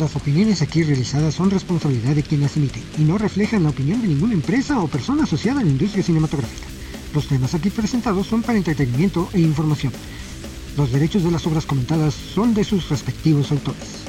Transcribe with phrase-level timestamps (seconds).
[0.00, 4.00] Las opiniones aquí realizadas son responsabilidad de quien las emite y no reflejan la opinión
[4.00, 6.66] de ninguna empresa o persona asociada a la industria cinematográfica.
[7.12, 9.92] Los temas aquí presentados son para entretenimiento e información.
[10.74, 14.06] Los derechos de las obras comentadas son de sus respectivos autores.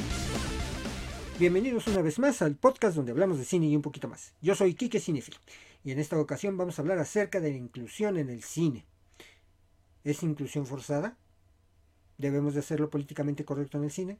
[1.37, 4.31] Bienvenidos una vez más al podcast donde hablamos de cine y un poquito más.
[4.41, 5.35] Yo soy Kike Cinefil
[5.83, 8.85] y en esta ocasión vamos a hablar acerca de la inclusión en el cine.
[10.05, 11.17] ¿Es inclusión forzada?
[12.17, 14.19] ¿Debemos de hacerlo políticamente correcto en el cine?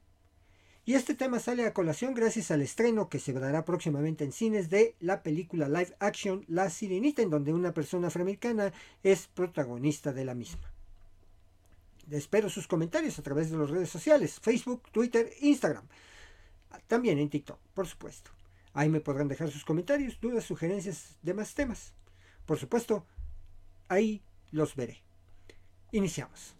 [0.84, 4.68] Y este tema sale a colación gracias al estreno que se dará próximamente en cines
[4.68, 8.72] de la película live action La Sirenita, en donde una persona afroamericana
[9.04, 10.72] es protagonista de la misma.
[12.10, 15.86] Espero sus comentarios a través de las redes sociales, Facebook, Twitter, Instagram.
[16.88, 18.32] También en TikTok, por supuesto.
[18.72, 21.92] Ahí me podrán dejar sus comentarios, dudas, sugerencias de más temas.
[22.44, 23.06] Por supuesto,
[23.88, 24.20] ahí
[24.50, 25.00] los veré.
[25.92, 26.56] Iniciamos.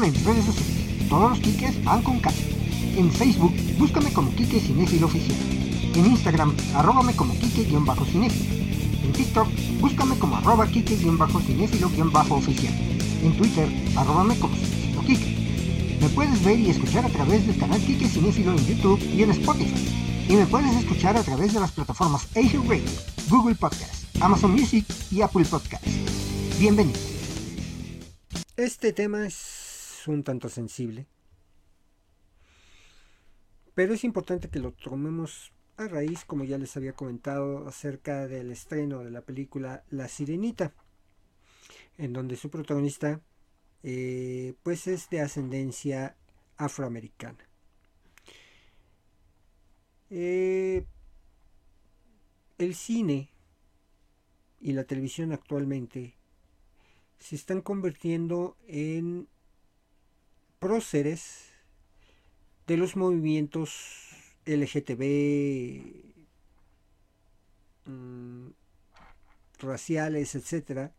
[0.00, 1.08] En redes sociales.
[1.08, 2.30] Todos los Kikes van con K.
[2.96, 5.36] En Facebook, búscame como Kike Cinéfilo Oficial.
[5.92, 8.54] En Instagram, arróbame como Kike-Cinéfilo.
[9.02, 9.48] En TikTok,
[9.80, 12.72] búscame como arroba Kike-Cinéfilo-Oficial.
[13.24, 15.98] En Twitter, arróbame como Cinéfilo Kike.
[16.00, 19.32] Me puedes ver y escuchar a través del canal Kike Cinéfilo en YouTube y en
[19.32, 19.84] Spotify.
[20.28, 22.84] Y me puedes escuchar a través de las plataformas Asia Radio,
[23.28, 25.84] Google Podcast, Amazon Music y Apple Podcast.
[26.60, 27.00] Bienvenidos.
[28.56, 29.57] Este tema es
[30.06, 31.06] un tanto sensible.
[33.74, 38.50] Pero es importante que lo tomemos a raíz, como ya les había comentado, acerca del
[38.50, 40.74] estreno de la película La Sirenita,
[41.96, 43.20] en donde su protagonista
[43.82, 46.16] eh, pues es de ascendencia
[46.56, 47.48] afroamericana.
[50.10, 50.84] Eh,
[52.58, 53.30] el cine
[54.60, 56.16] y la televisión actualmente
[57.18, 59.28] se están convirtiendo en
[60.58, 61.50] próceres
[62.66, 65.92] de los movimientos LGTB,
[67.86, 68.48] mm,
[69.60, 70.92] raciales, etc.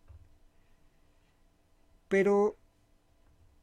[2.08, 2.58] Pero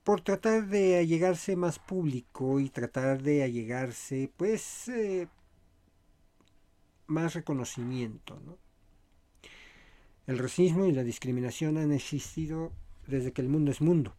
[0.04, 5.28] por tratar de allegarse más público y tratar de allegarse, pues, eh,
[7.06, 8.40] más reconocimiento.
[10.26, 12.72] El racismo y la discriminación han existido
[13.06, 14.16] desde que el mundo es mundo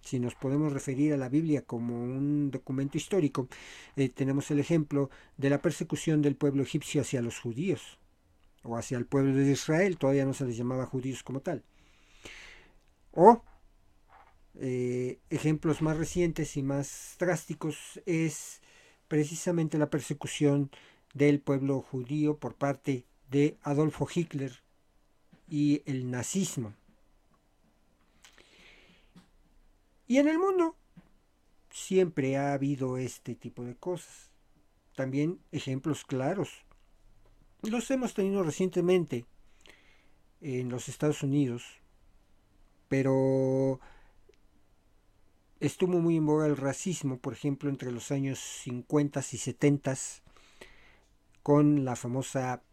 [0.00, 3.48] si nos podemos referir a la Biblia como un documento histórico,
[3.96, 7.98] eh, tenemos el ejemplo de la persecución del pueblo egipcio hacia los judíos,
[8.62, 11.62] o hacia el pueblo de Israel, todavía no se les llamaba judíos como tal.
[13.12, 13.42] O
[14.54, 18.60] eh, ejemplos más recientes y más drásticos es
[19.08, 20.70] precisamente la persecución
[21.14, 24.62] del pueblo judío por parte de Adolfo Hitler
[25.48, 26.74] y el nazismo.
[30.10, 30.74] Y en el mundo
[31.70, 34.32] siempre ha habido este tipo de cosas.
[34.96, 36.50] También ejemplos claros.
[37.62, 39.24] Los hemos tenido recientemente
[40.40, 41.62] en los Estados Unidos,
[42.88, 43.78] pero
[45.60, 49.94] estuvo muy en boga el racismo, por ejemplo, entre los años 50 y 70
[51.44, 52.64] con la famosa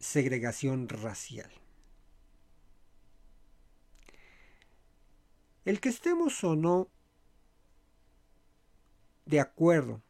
[0.00, 1.52] segregación racial.
[5.64, 6.88] El que estemos o no
[9.24, 10.02] de acuerdo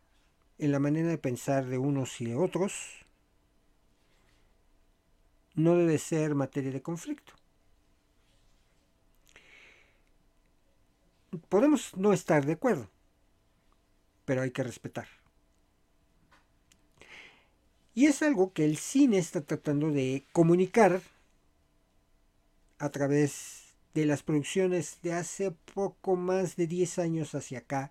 [0.59, 3.05] en la manera de pensar de unos y de otros
[5.55, 7.33] no debe ser materia de conflicto.
[11.49, 12.89] Podemos no estar de acuerdo,
[14.25, 15.09] pero hay que respetar.
[17.95, 21.01] Y es algo que el cine está tratando de comunicar
[22.79, 23.64] a través
[23.95, 27.91] de las producciones de hace poco más de 10 años hacia acá,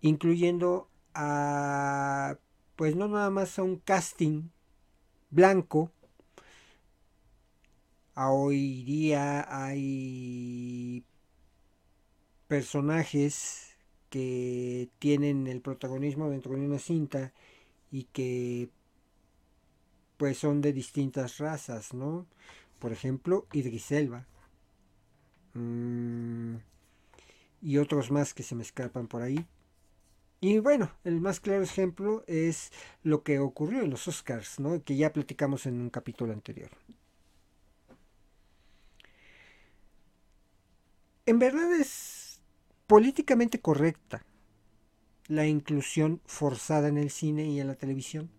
[0.00, 2.38] incluyendo a,
[2.76, 4.48] pues no nada más a un casting
[5.30, 5.92] blanco,
[8.14, 11.04] a hoy día hay
[12.48, 13.76] personajes
[14.08, 17.32] que tienen el protagonismo dentro de una cinta
[17.90, 18.70] y que
[20.16, 22.26] pues son de distintas razas, ¿no?
[22.78, 24.26] Por ejemplo, Idris Elba
[25.54, 26.56] Mm,
[27.62, 29.46] y otros más que se me escapan por ahí.
[30.40, 32.70] Y bueno, el más claro ejemplo es
[33.02, 34.82] lo que ocurrió en los Oscars, ¿no?
[34.84, 36.70] que ya platicamos en un capítulo anterior.
[41.26, 42.40] En verdad es
[42.86, 44.26] políticamente correcta
[45.28, 48.30] la inclusión forzada en el cine y en la televisión.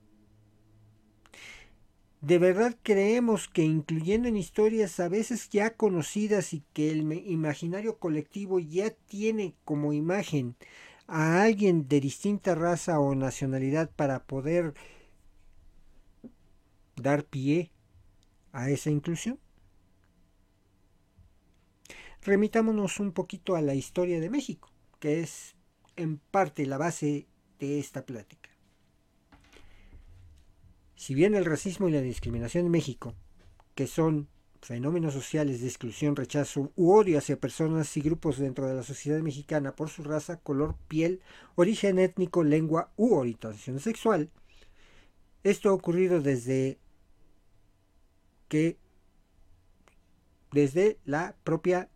[2.26, 8.00] ¿De verdad creemos que incluyendo en historias a veces ya conocidas y que el imaginario
[8.00, 10.56] colectivo ya tiene como imagen
[11.06, 14.74] a alguien de distinta raza o nacionalidad para poder
[16.96, 17.70] dar pie
[18.54, 19.40] a esa inclusión?
[22.24, 25.56] Remitámonos un poquito a la historia de México, que es
[25.96, 27.28] en parte la base
[27.60, 28.55] de esta plática.
[30.96, 33.14] Si bien el racismo y la discriminación en México,
[33.76, 34.28] que son
[34.62, 39.20] fenómenos sociales de exclusión, rechazo u odio hacia personas y grupos dentro de la sociedad
[39.20, 41.22] mexicana por su raza, color, piel,
[41.56, 44.32] origen étnico, lengua u orientación sexual,
[45.44, 46.80] esto ha ocurrido desde
[48.48, 48.78] que
[50.52, 51.90] desde la propia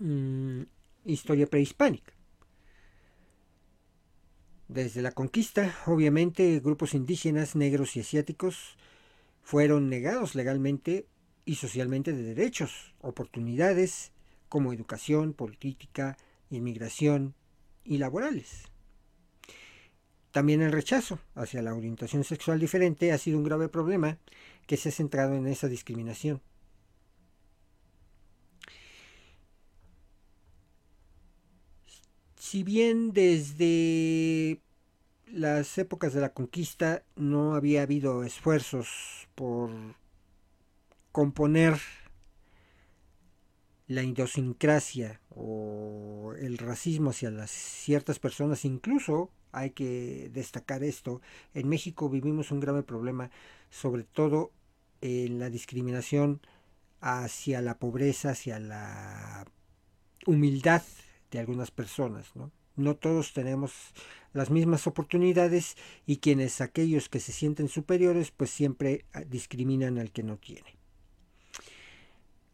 [0.00, 0.62] mm,
[1.04, 2.14] historia prehispánica.
[4.72, 8.76] Desde la conquista, obviamente, grupos indígenas, negros y asiáticos
[9.42, 11.08] fueron negados legalmente
[11.44, 14.12] y socialmente de derechos, oportunidades
[14.48, 16.16] como educación, política,
[16.50, 17.34] inmigración
[17.82, 18.70] y laborales.
[20.30, 24.18] También el rechazo hacia la orientación sexual diferente ha sido un grave problema
[24.68, 26.42] que se ha centrado en esa discriminación.
[32.50, 34.60] Si bien desde
[35.28, 39.70] las épocas de la conquista no había habido esfuerzos por
[41.12, 41.78] componer
[43.86, 51.20] la idiosincrasia o el racismo hacia las ciertas personas, incluso hay que destacar esto,
[51.54, 53.30] en México vivimos un grave problema,
[53.70, 54.50] sobre todo
[55.02, 56.40] en la discriminación
[57.00, 59.46] hacia la pobreza, hacia la
[60.26, 60.82] humildad
[61.30, 62.50] de algunas personas, ¿no?
[62.76, 63.72] No todos tenemos
[64.32, 70.12] las mismas oportunidades y quienes aquellos que se sienten superiores pues siempre ah, discriminan al
[70.12, 70.78] que no tiene.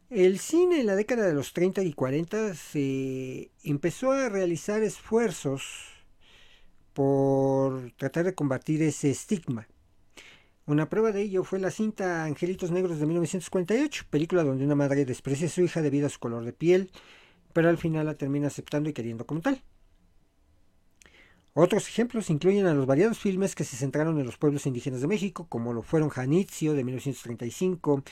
[0.09, 5.63] El cine en la década de los 30 y 40 se empezó a realizar esfuerzos
[6.93, 9.67] por tratar de combatir ese estigma.
[10.65, 15.05] Una prueba de ello fue la cinta Angelitos Negros de 1948, película donde una madre
[15.05, 16.89] desprecia a su hija debido a su color de piel,
[17.57, 19.63] pero al final la termina aceptando y queriendo como tal.
[21.55, 25.07] Otros ejemplos incluyen a los variados filmes que se centraron en los pueblos indígenas de
[25.07, 28.03] México, como lo fueron Janitzio de 1935,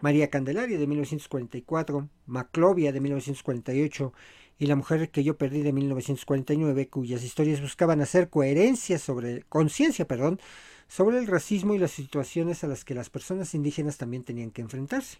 [0.00, 4.14] María Candelaria de 1944, Maclovia de 1948
[4.58, 10.06] y La mujer que yo perdí de 1949, cuyas historias buscaban hacer coherencia sobre conciencia,
[10.06, 10.40] perdón,
[10.88, 14.62] sobre el racismo y las situaciones a las que las personas indígenas también tenían que
[14.62, 15.18] enfrentarse.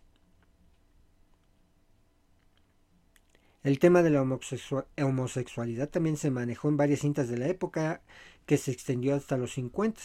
[3.64, 8.02] El tema de la homosexualidad también se manejó en varias cintas de la época
[8.44, 10.02] que se extendió hasta los 50.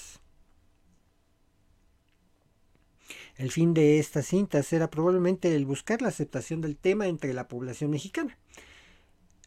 [3.36, 7.50] El fin de estas cintas era probablemente el buscar la aceptación del tema entre la
[7.50, 8.38] población mexicana.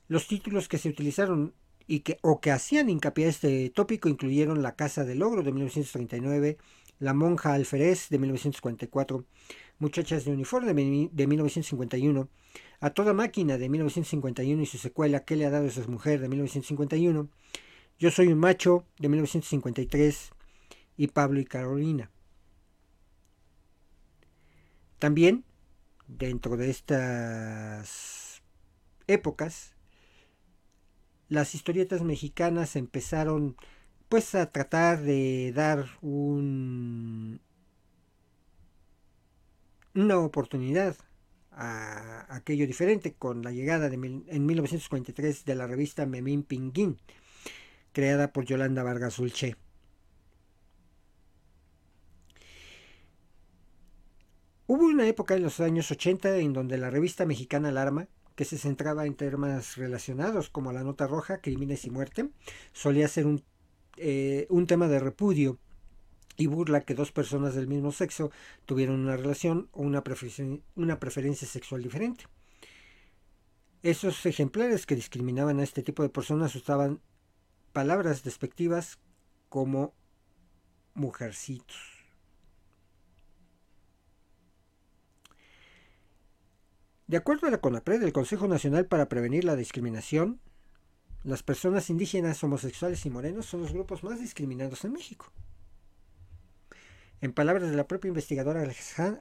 [0.09, 1.55] Los títulos que se utilizaron
[1.87, 5.53] y que, o que hacían hincapié a este tópico incluyeron La Casa del Logro de
[5.53, 6.59] 1939,
[6.99, 9.25] La Monja Alférez de 1944,
[9.79, 10.75] Muchachas de Uniforme
[11.13, 12.29] de 1951,
[12.83, 16.29] a toda máquina de 1951 y su secuela ¿Qué le ha dado esas mujeres de
[16.29, 17.29] 1951?
[18.01, 20.31] Yo soy un macho de 1953
[20.97, 22.11] y Pablo y Carolina.
[24.99, 25.45] También
[26.09, 28.43] dentro de estas
[29.07, 29.77] épocas
[31.29, 33.57] las historietas mexicanas empezaron
[34.09, 37.41] pues a tratar de dar un,
[39.95, 40.97] una oportunidad
[41.55, 46.99] a aquello diferente con la llegada de en 1953 de la revista Memín Pinguín,
[47.93, 49.57] creada por Yolanda Vargas Dulce.
[54.67, 58.57] Hubo una época en los años 80 en donde la revista mexicana Alarma, que se
[58.57, 62.31] centraba en temas relacionados como la nota roja, crímenes y muerte,
[62.73, 63.45] solía ser un,
[63.99, 65.59] eh, un tema de repudio
[66.37, 68.31] y burla que dos personas del mismo sexo
[68.67, 70.03] tuvieron una relación o una,
[70.75, 72.25] una preferencia sexual diferente.
[73.83, 77.01] Esos ejemplares que discriminaban a este tipo de personas usaban
[77.73, 78.99] palabras despectivas
[79.49, 79.95] como
[80.95, 81.77] mujercitos.
[87.07, 90.41] De acuerdo a la CONAPRED, del Consejo Nacional para Prevenir la Discriminación,
[91.25, 95.31] las personas indígenas, homosexuales y morenos son los grupos más discriminados en México.
[97.23, 98.69] En palabras de la propia investigadora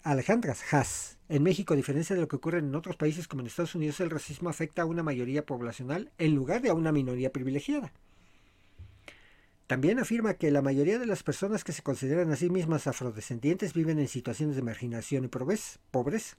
[0.01, 3.47] Alejandra Haas, en México, a diferencia de lo que ocurre en otros países como en
[3.47, 7.31] Estados Unidos, el racismo afecta a una mayoría poblacional en lugar de a una minoría
[7.31, 7.93] privilegiada.
[9.67, 13.75] También afirma que la mayoría de las personas que se consideran a sí mismas afrodescendientes
[13.75, 16.37] viven en situaciones de marginación y pobreza.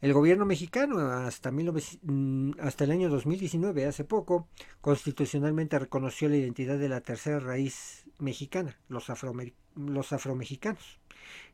[0.00, 4.46] El gobierno mexicano, hasta, mm, el año 2019, hace poco,
[4.80, 9.06] constitucionalmente reconoció la identidad de la tercera raíz mexicana, los,
[9.74, 11.00] los afromexicanos,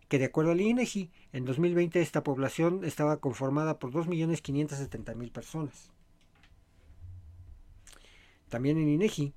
[0.09, 5.91] que de acuerdo al INEGI, e en 2020 esta población estaba conformada por 2.570.000 personas.
[8.51, 9.33] También en INEGI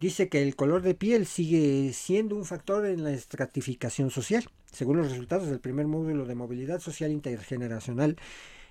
[0.00, 4.48] dice que el color de piel sigue siendo un factor en la estratificación social.
[4.70, 8.16] Según los resultados del primer módulo de movilidad social intergeneracional,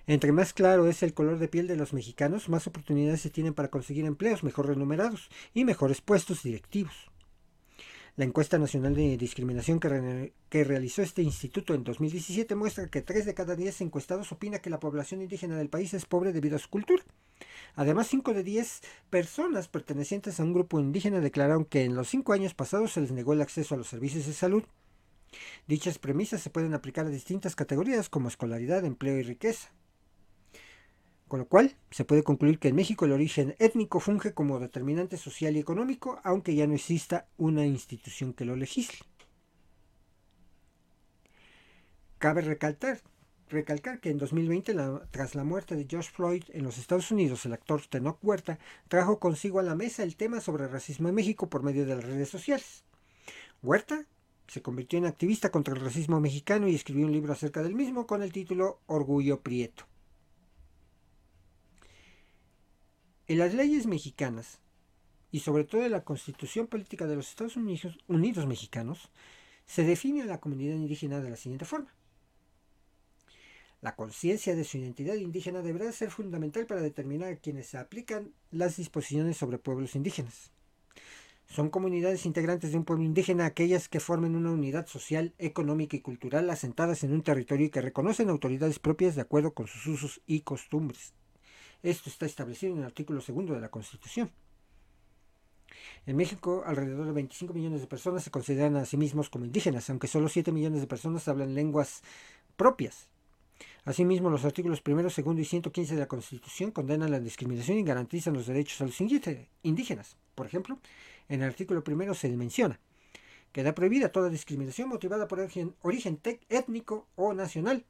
[0.07, 3.55] entre más claro es el color de piel de los mexicanos, más oportunidades se tienen
[3.55, 7.09] para conseguir empleos mejor remunerados y mejores puestos directivos.
[8.17, 13.33] La encuesta nacional de discriminación que, realizó este instituto en 2017 muestra que 3 de
[13.33, 16.69] cada 10 encuestados opina que la población indígena del país es pobre debido a su
[16.69, 17.03] cultura.
[17.75, 22.33] Además, 5 de 10 personas pertenecientes a un grupo indígena declararon que en los 5
[22.33, 24.63] años pasados se les negó el acceso a los servicios de salud.
[25.67, 29.71] Dichas premisas se pueden aplicar a distintas categorías como escolaridad, empleo y riqueza.
[31.27, 35.17] Con lo cual, se puede concluir que en México el origen étnico funge como determinante
[35.17, 38.99] social y económico, aunque ya no exista una institución que lo legisle.
[42.19, 43.01] Cabe recalcar,
[43.49, 44.75] recalcar que en 2020,
[45.11, 49.19] tras la muerte de George Floyd en los Estados Unidos, el actor Tenoch Huerta trajo
[49.19, 52.29] consigo a la mesa el tema sobre racismo en México por medio de las redes
[52.29, 52.83] sociales.
[53.61, 54.05] Huerta
[54.47, 58.05] se convirtió en activista contra el racismo mexicano y escribió un libro acerca del mismo
[58.05, 59.85] con el título Orgullo Prieto.
[63.27, 64.59] En las leyes mexicanas,
[65.31, 69.09] y sobre todo en la constitución política de los Estados Unidos, Unidos mexicanos,
[69.65, 71.91] se define a la comunidad indígena de la siguiente forma.
[73.85, 78.33] La conciencia de su identidad indígena deberá ser fundamental para determinar a quienes se aplican
[78.49, 80.49] las disposiciones sobre pueblos indígenas.
[81.45, 86.01] Son comunidades integrantes de un pueblo indígena aquellas que formen una unidad social, económica y
[86.01, 90.19] cultural asentadas en un territorio y que reconocen autoridades propias de acuerdo con sus usos
[90.25, 91.13] y costumbres.
[91.83, 94.31] Esto está establecido en el artículo segundo de la Constitución.
[96.07, 99.87] En México, alrededor de 25 millones de personas se consideran a sí mismos como indígenas,
[99.91, 102.01] aunque solo 7 millones de personas hablan lenguas
[102.57, 103.13] propias.
[103.85, 108.33] Asimismo, los artículos 1, 2 y 115 de la Constitución condenan la discriminación y garantizan
[108.33, 108.99] los derechos a los
[109.63, 110.17] indígenas.
[110.33, 110.79] Por ejemplo,
[111.29, 112.79] en el artículo 1 se menciona
[113.51, 116.19] que da prohibida toda discriminación motivada por origen, origen
[116.49, 117.85] étnico o nacional,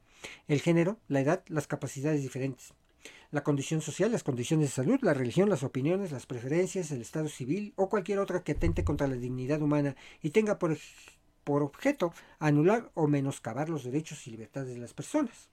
[0.47, 2.73] el género, la edad, las capacidades diferentes
[3.31, 7.27] la condición social, las condiciones de salud, la religión, las opiniones, las preferencias, el estado
[7.27, 10.77] civil o cualquier otra que atente contra la dignidad humana y tenga por,
[11.43, 15.49] por objeto anular o menoscabar los derechos y libertades de las personas.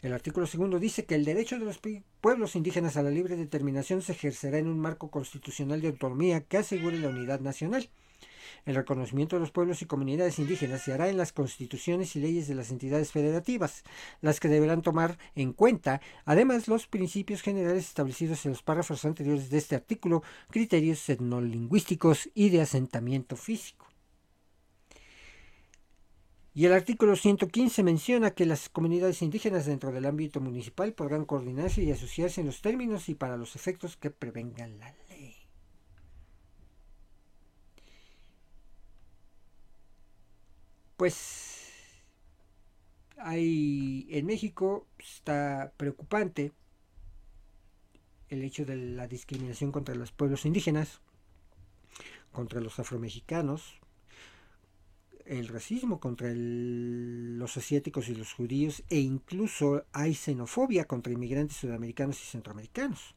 [0.00, 1.80] El artículo segundo dice que el derecho de los
[2.20, 6.58] pueblos indígenas a la libre determinación se ejercerá en un marco constitucional de autonomía que
[6.58, 7.90] asegure la unidad nacional.
[8.64, 12.46] El reconocimiento de los pueblos y comunidades indígenas se hará en las constituciones y leyes
[12.46, 13.82] de las entidades federativas,
[14.20, 19.50] las que deberán tomar en cuenta, además, los principios generales establecidos en los párrafos anteriores
[19.50, 23.87] de este artículo, criterios etnolingüísticos y de asentamiento físico.
[26.54, 31.82] Y el artículo 115 menciona que las comunidades indígenas dentro del ámbito municipal podrán coordinarse
[31.82, 34.98] y asociarse en los términos y para los efectos que prevengan la ley.
[40.98, 41.70] pues
[43.18, 46.52] hay en México está preocupante
[48.28, 51.00] el hecho de la discriminación contra los pueblos indígenas,
[52.32, 53.78] contra los afromexicanos,
[55.28, 62.20] el racismo contra los asiáticos y los judíos e incluso hay xenofobia contra inmigrantes sudamericanos
[62.22, 63.14] y centroamericanos.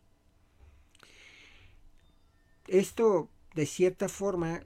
[2.68, 4.62] Esto de cierta forma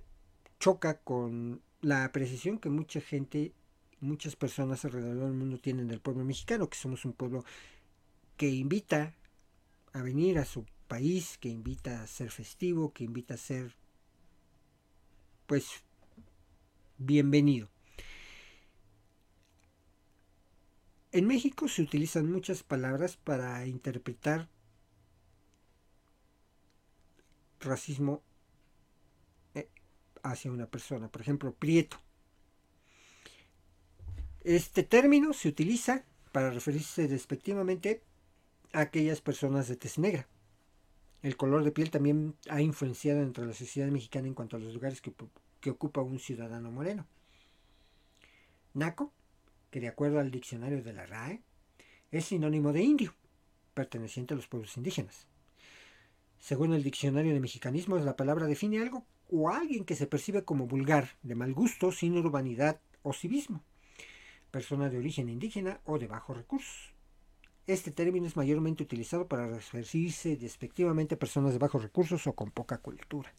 [0.60, 3.54] choca con la apreciación que mucha gente,
[4.00, 7.46] muchas personas alrededor del mundo tienen del pueblo mexicano, que somos un pueblo
[8.38, 9.14] que invita
[9.94, 13.76] a venir a su país, que invita a ser festivo, que invita a ser,
[15.46, 15.85] pues,
[16.98, 17.70] bienvenido.
[21.12, 24.50] En México se utilizan muchas palabras para interpretar
[27.60, 28.22] racismo
[30.24, 31.08] hacia una persona.
[31.08, 31.98] Por ejemplo, prieto.
[34.44, 38.04] Este término se utiliza para referirse despectivamente
[38.74, 40.28] a aquellas personas de tez negra.
[41.22, 44.74] El color de piel también ha influenciado entre la sociedad mexicana en cuanto a los
[44.74, 45.14] lugares que,
[45.66, 47.08] que ocupa un ciudadano moreno.
[48.76, 49.12] Naco,
[49.72, 51.42] que de acuerdo al diccionario de la RAE,
[52.12, 53.16] es sinónimo de indio,
[53.74, 55.26] perteneciente a los pueblos indígenas.
[56.38, 60.68] Según el diccionario de mexicanismos, la palabra define algo o alguien que se percibe como
[60.68, 63.64] vulgar, de mal gusto, sin urbanidad o civismo,
[64.52, 66.94] persona de origen indígena o de bajos recursos.
[67.66, 72.52] Este término es mayormente utilizado para referirse despectivamente a personas de bajos recursos o con
[72.52, 73.34] poca cultura.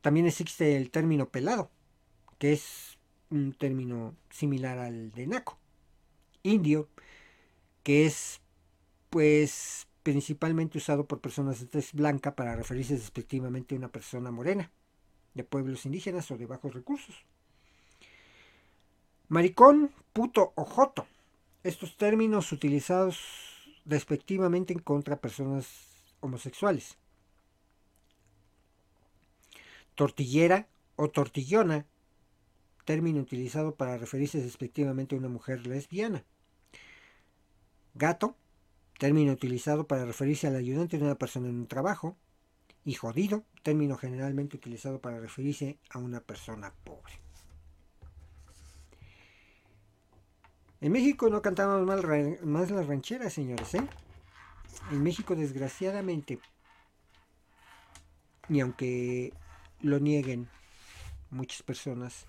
[0.00, 1.70] También existe el término pelado,
[2.38, 2.98] que es
[3.30, 5.58] un término similar al de naco.
[6.42, 6.88] Indio,
[7.82, 8.40] que es
[9.10, 14.70] pues principalmente usado por personas de tez blanca para referirse despectivamente a una persona morena,
[15.34, 17.14] de pueblos indígenas o de bajos recursos.
[19.28, 21.06] Maricón, puto o joto.
[21.62, 23.18] Estos términos utilizados
[23.84, 25.66] despectivamente en contra de personas
[26.20, 26.96] homosexuales.
[29.94, 31.86] Tortillera o tortillona,
[32.84, 36.24] término utilizado para referirse despectivamente a una mujer lesbiana.
[37.94, 38.36] Gato,
[38.98, 42.16] término utilizado para referirse al ayudante de una persona en un trabajo.
[42.82, 47.20] Y jodido, término generalmente utilizado para referirse a una persona pobre.
[50.80, 52.02] En México no cantamos más,
[52.42, 53.86] más las rancheras, señores, ¿eh?
[54.90, 56.40] En México, desgraciadamente,
[58.48, 59.32] y aunque
[59.82, 60.48] lo nieguen
[61.30, 62.26] muchas personas,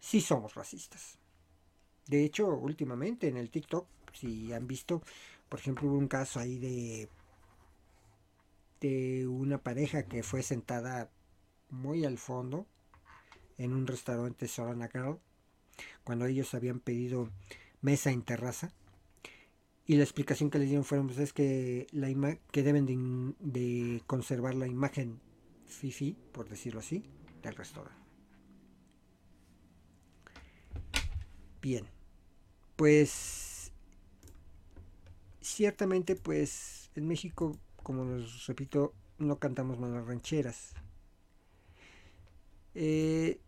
[0.00, 1.18] sí somos racistas.
[2.06, 5.02] De hecho, últimamente en el TikTok, si han visto,
[5.48, 7.08] por ejemplo, hubo un caso ahí de
[8.80, 11.10] de una pareja que fue sentada
[11.70, 12.66] muy al fondo
[13.58, 15.18] en un restaurante Sorana Girl
[16.04, 17.30] cuando ellos habían pedido
[17.80, 18.72] mesa en terraza
[19.86, 22.86] y la explicación que les dieron fue pues, es que la que deben
[23.38, 25.20] de conservar la imagen
[25.66, 27.04] fifi, por decirlo así,
[27.42, 28.06] del restaurante.
[31.60, 31.84] Bien,
[32.76, 33.72] pues
[35.40, 40.74] ciertamente pues en México, como les repito, no cantamos más las rancheras.
[42.74, 43.40] Eh,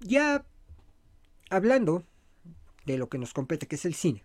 [0.00, 0.46] ya
[1.50, 2.04] hablando
[2.86, 4.24] de lo que nos compete, que es el cine.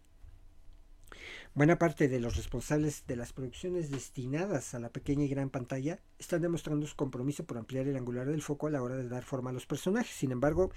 [1.53, 5.99] Buena parte de los responsables de las producciones destinadas a la pequeña y gran pantalla
[6.17, 9.23] están demostrando su compromiso por ampliar el angular del foco a la hora de dar
[9.23, 10.15] forma a los personajes.
[10.15, 10.71] Sin embargo,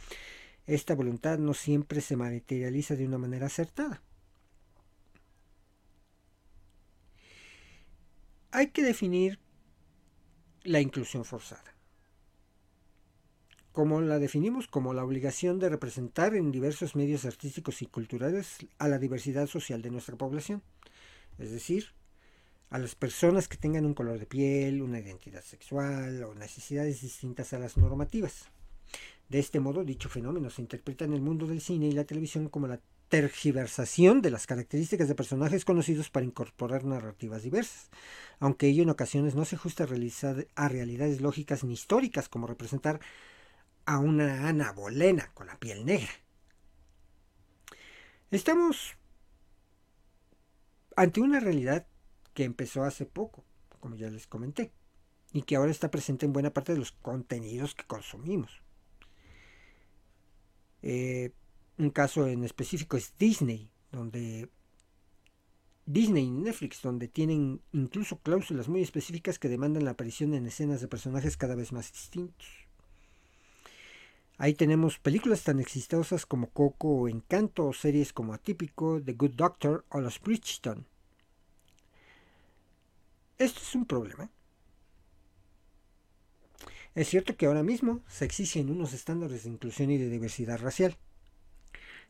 [0.67, 4.03] esta voluntad no siempre se materializa de una manera acertada.
[8.51, 9.39] Hay que definir
[10.65, 11.74] la inclusión forzada
[13.75, 18.87] como la definimos como la obligación de representar en diversos medios artísticos y culturales a
[18.87, 20.63] la diversidad social de nuestra población,
[21.39, 21.89] es decir,
[22.71, 27.53] a las personas que tengan un color de piel, una identidad sexual o necesidades distintas
[27.53, 28.49] a las normativas.
[29.29, 32.49] De este modo, dicho fenómeno se interpreta en el mundo del cine y la televisión
[32.49, 37.91] como la tergiversación de las características de personajes conocidos para incorporar narrativas diversas,
[38.39, 43.01] aunque ello en ocasiones no se ajusta a realidades lógicas ni históricas, como representar
[43.87, 46.11] a una Ana Bolena con la piel negra.
[48.31, 48.97] Estamos
[50.97, 51.87] ante una realidad
[52.33, 53.45] que empezó hace poco,
[53.81, 54.73] como ya les comenté,
[55.33, 58.63] y que ahora está presente en buena parte de los contenidos que consumimos.
[60.83, 61.33] Eh,
[61.79, 64.49] un caso en específico es Disney, donde
[65.87, 70.81] Disney y Netflix, donde tienen incluso cláusulas muy específicas que demandan la aparición en escenas
[70.81, 72.64] de personajes cada vez más distintos.
[74.37, 79.35] Ahí tenemos películas tan exitosas como Coco o Encanto, o series como Atípico, The Good
[79.35, 80.87] Doctor o Los Bridgeton.
[83.39, 84.31] Esto es un problema.
[86.95, 90.97] Es cierto que ahora mismo se exigen unos estándares de inclusión y de diversidad racial.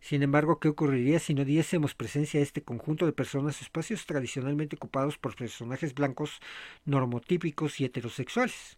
[0.01, 4.77] Sin embargo, ¿qué ocurriría si no diésemos presencia a este conjunto de personas espacios tradicionalmente
[4.77, 6.41] ocupados por personajes blancos
[6.85, 8.77] normotípicos y heterosexuales?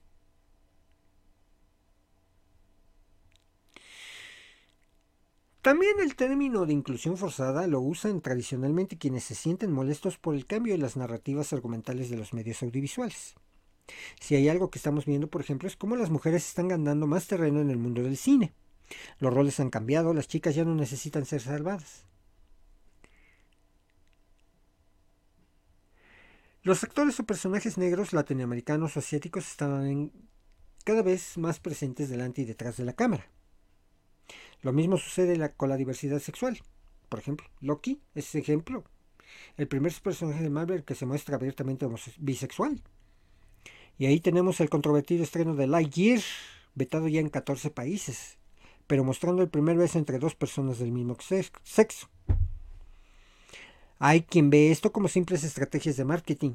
[5.66, 10.46] También el término de inclusión forzada lo usan tradicionalmente quienes se sienten molestos por el
[10.46, 13.34] cambio de las narrativas argumentales de los medios audiovisuales.
[14.20, 17.26] Si hay algo que estamos viendo, por ejemplo, es cómo las mujeres están ganando más
[17.26, 18.52] terreno en el mundo del cine.
[19.18, 22.04] Los roles han cambiado, las chicas ya no necesitan ser salvadas.
[26.62, 30.12] Los actores o personajes negros, latinoamericanos o asiáticos están
[30.84, 33.28] cada vez más presentes delante y detrás de la cámara.
[34.62, 36.58] Lo mismo sucede con la diversidad sexual.
[37.08, 38.84] Por ejemplo, Loki es ejemplo.
[39.56, 41.86] El primer personaje de Marvel que se muestra abiertamente
[42.18, 42.82] bisexual.
[43.98, 46.20] Y ahí tenemos el controvertido estreno de Lightyear,
[46.74, 48.38] vetado ya en 14 países.
[48.86, 52.08] pero mostrando el primer beso entre dos personas del mismo sexo.
[53.98, 56.54] Hay quien ve esto como simples estrategias de marketing,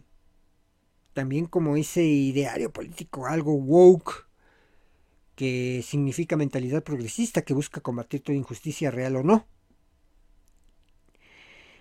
[1.14, 4.28] también como ese ideario político, algo woke,
[5.36, 9.48] que significa mentalidad progresista que busca combatir toda injusticia real o no.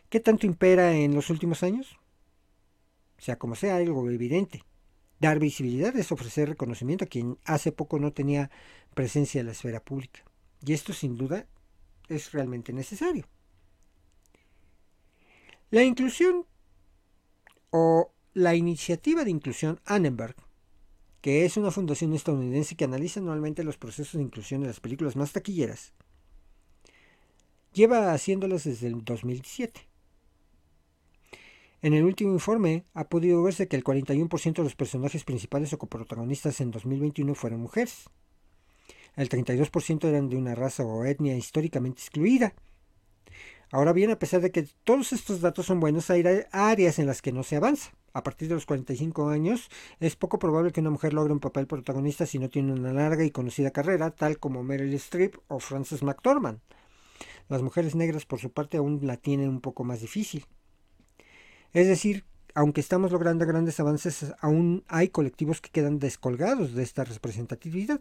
[0.08, 1.98] ¿Qué tanto impera en los últimos años?
[3.18, 4.64] Sea como sea, algo evidente.
[5.20, 8.50] Dar visibilidad es ofrecer reconocimiento a quien hace poco no tenía
[8.94, 10.24] presencia en la esfera pública.
[10.64, 11.46] Y esto sin duda
[12.08, 13.28] es realmente necesario.
[15.70, 16.46] La inclusión
[17.70, 20.34] o la iniciativa de inclusión Annenberg,
[21.20, 25.16] que es una fundación estadounidense que analiza anualmente los procesos de inclusión de las películas
[25.16, 25.92] más taquilleras,
[27.72, 29.88] lleva haciéndolas desde el 2007.
[31.82, 35.78] En el último informe ha podido verse que el 41% de los personajes principales o
[35.78, 38.10] coprotagonistas en 2021 fueron mujeres.
[39.16, 42.54] El 32% eran de una raza o etnia históricamente excluida.
[43.72, 47.22] Ahora bien, a pesar de que todos estos datos son buenos, hay áreas en las
[47.22, 47.92] que no se avanza.
[48.12, 49.68] A partir de los 45 años,
[50.00, 53.24] es poco probable que una mujer logre un papel protagonista si no tiene una larga
[53.24, 56.58] y conocida carrera, tal como Meryl Streep o Frances McDormand.
[57.48, 60.46] Las mujeres negras, por su parte, aún la tienen un poco más difícil.
[61.72, 67.04] Es decir, aunque estamos logrando grandes avances, aún hay colectivos que quedan descolgados de esta
[67.04, 68.00] representatividad.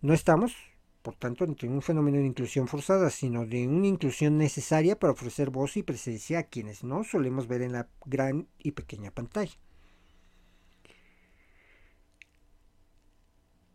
[0.00, 0.56] No estamos,
[1.02, 5.50] por tanto, ante un fenómeno de inclusión forzada, sino de una inclusión necesaria para ofrecer
[5.50, 9.52] voz y presencia a quienes no solemos ver en la gran y pequeña pantalla.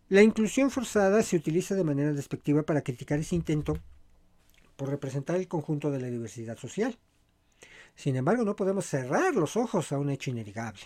[0.10, 3.78] La inclusión forzada se utiliza de manera despectiva para criticar ese intento
[4.78, 6.98] por representar el conjunto de la diversidad social.
[7.96, 10.82] Sin embargo, no podemos cerrar los ojos a un hecho innegable.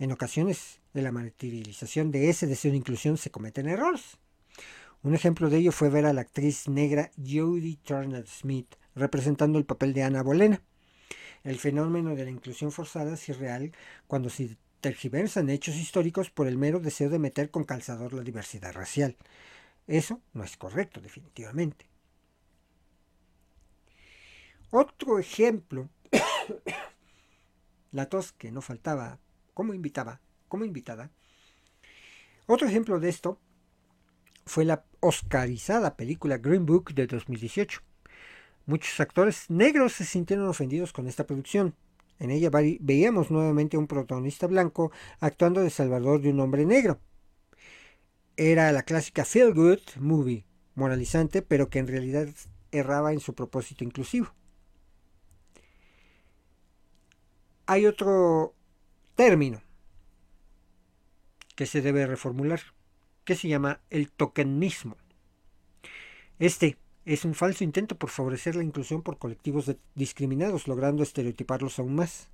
[0.00, 4.18] En ocasiones de la materialización de ese deseo de inclusión se cometen errores.
[5.02, 9.64] Un ejemplo de ello fue ver a la actriz negra Jodie Turner Smith representando el
[9.64, 10.60] papel de Ana Bolena.
[11.44, 13.72] El fenómeno de la inclusión forzada es irreal
[14.08, 18.72] cuando se tergiversan hechos históricos por el mero deseo de meter con calzador la diversidad
[18.72, 19.16] racial.
[19.86, 21.86] Eso no es correcto, definitivamente.
[24.70, 25.88] Otro ejemplo
[27.92, 29.20] la tos que no faltaba
[29.54, 31.10] como invitaba, como invitada.
[32.46, 33.40] Otro ejemplo de esto
[34.48, 37.80] fue la oscarizada película Green Book de 2018.
[38.66, 41.74] Muchos actores negros se sintieron ofendidos con esta producción.
[42.18, 46.98] En ella veíamos nuevamente a un protagonista blanco actuando de salvador de un hombre negro.
[48.36, 52.28] Era la clásica feel good movie, moralizante, pero que en realidad
[52.72, 54.32] erraba en su propósito inclusivo.
[57.68, 58.54] hay otro
[59.14, 59.62] término
[61.54, 62.60] que se debe reformular,
[63.28, 64.96] que se llama el tokenismo.
[66.38, 71.94] Este es un falso intento por favorecer la inclusión por colectivos discriminados, logrando estereotiparlos aún
[71.94, 72.30] más.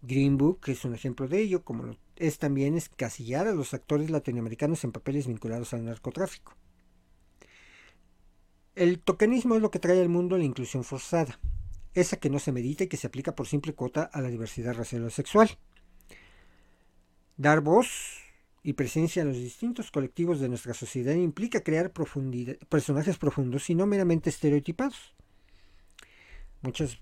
[0.00, 4.84] Green Book es un ejemplo de ello, como es también escasillar a los actores latinoamericanos
[4.84, 6.54] en papeles vinculados al narcotráfico.
[8.76, 11.40] El tokenismo es lo que trae al mundo la inclusión forzada
[11.92, 14.74] esa que no se medita y que se aplica por simple cuota a la diversidad
[14.74, 15.50] racial o sexual.
[17.36, 18.21] Dar voz
[18.62, 21.92] y presencia en los distintos colectivos de nuestra sociedad implica crear
[22.68, 25.14] personajes profundos y no meramente estereotipados.
[26.60, 27.00] Muchas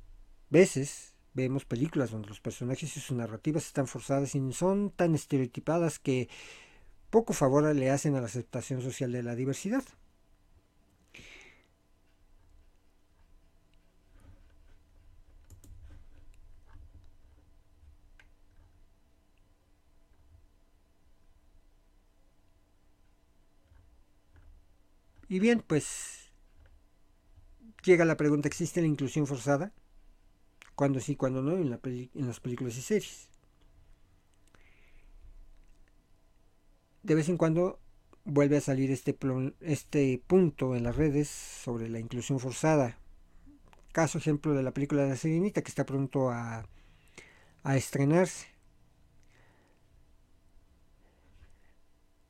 [0.48, 5.98] veces vemos películas donde los personajes y sus narrativas están forzadas y son tan estereotipadas
[5.98, 6.28] que
[7.10, 9.84] poco favor le hacen a la aceptación social de la diversidad.
[25.30, 26.32] Y bien, pues
[27.84, 29.72] llega la pregunta, ¿existe la inclusión forzada?
[30.74, 33.28] ¿Cuándo sí, cuándo no en, las películas y series?
[37.04, 37.78] De vez en cuando
[38.24, 39.16] vuelve a salir este,
[39.60, 42.98] este punto en las redes sobre la inclusión forzada.
[43.92, 46.66] Caso ejemplo de la película de la Sirenita que está pronto a,
[47.62, 48.48] a estrenarse.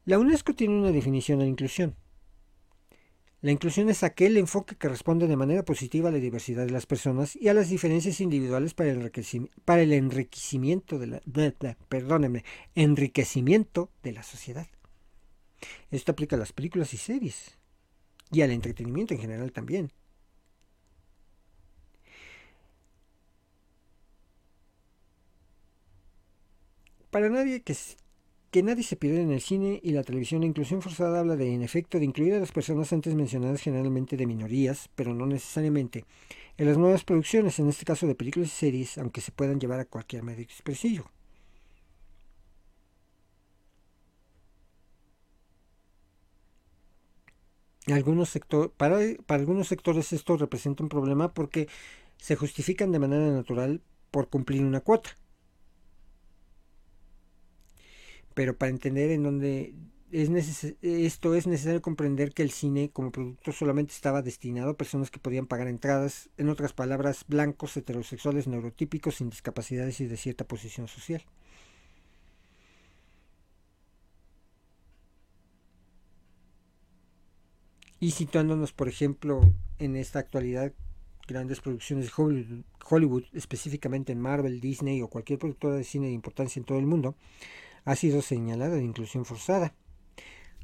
[0.05, 1.97] La UNESCO tiene una definición de la inclusión.
[3.43, 6.85] La inclusión es aquel enfoque que responde de manera positiva a la diversidad de las
[6.85, 11.23] personas y a las diferencias individuales para el, enriquecimiento de la,
[12.75, 14.67] enriquecimiento de la sociedad.
[15.91, 17.57] Esto aplica a las películas y series
[18.31, 19.91] y al entretenimiento en general también.
[27.11, 27.75] Para nadie que
[28.51, 30.41] que nadie se pierde en el cine y la televisión.
[30.41, 34.17] La inclusión forzada habla de, en efecto, de incluir a las personas antes mencionadas generalmente
[34.17, 36.05] de minorías, pero no necesariamente,
[36.59, 39.81] en las nuevas producciones, en este caso de películas y series, aunque se puedan llevar
[39.81, 41.11] a cualquier medio expresivo.
[47.89, 51.69] Algunos sector, para, para algunos sectores esto representa un problema porque
[52.19, 55.17] se justifican de manera natural por cumplir una cuota.
[58.35, 59.75] Pero para entender en dónde
[60.13, 65.11] es esto es necesario comprender que el cine como producto solamente estaba destinado a personas
[65.11, 70.45] que podían pagar entradas, en otras palabras, blancos, heterosexuales, neurotípicos, sin discapacidades y de cierta
[70.45, 71.23] posición social.
[78.01, 79.43] Y situándonos, por ejemplo,
[79.79, 80.73] en esta actualidad,
[81.29, 86.15] grandes producciones de Hollywood, Hollywood, específicamente en Marvel, Disney o cualquier productora de cine de
[86.15, 87.15] importancia en todo el mundo,
[87.85, 89.75] ha sido señalada de inclusión forzada.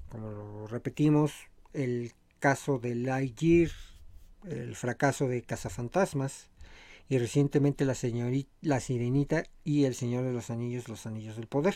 [0.09, 1.33] Como lo repetimos,
[1.73, 3.71] el caso de Lightyear,
[4.45, 6.51] el fracaso de Cazafantasmas
[7.09, 11.47] y recientemente la, señorita, la Sirenita y el Señor de los Anillos, los Anillos del
[11.47, 11.75] Poder.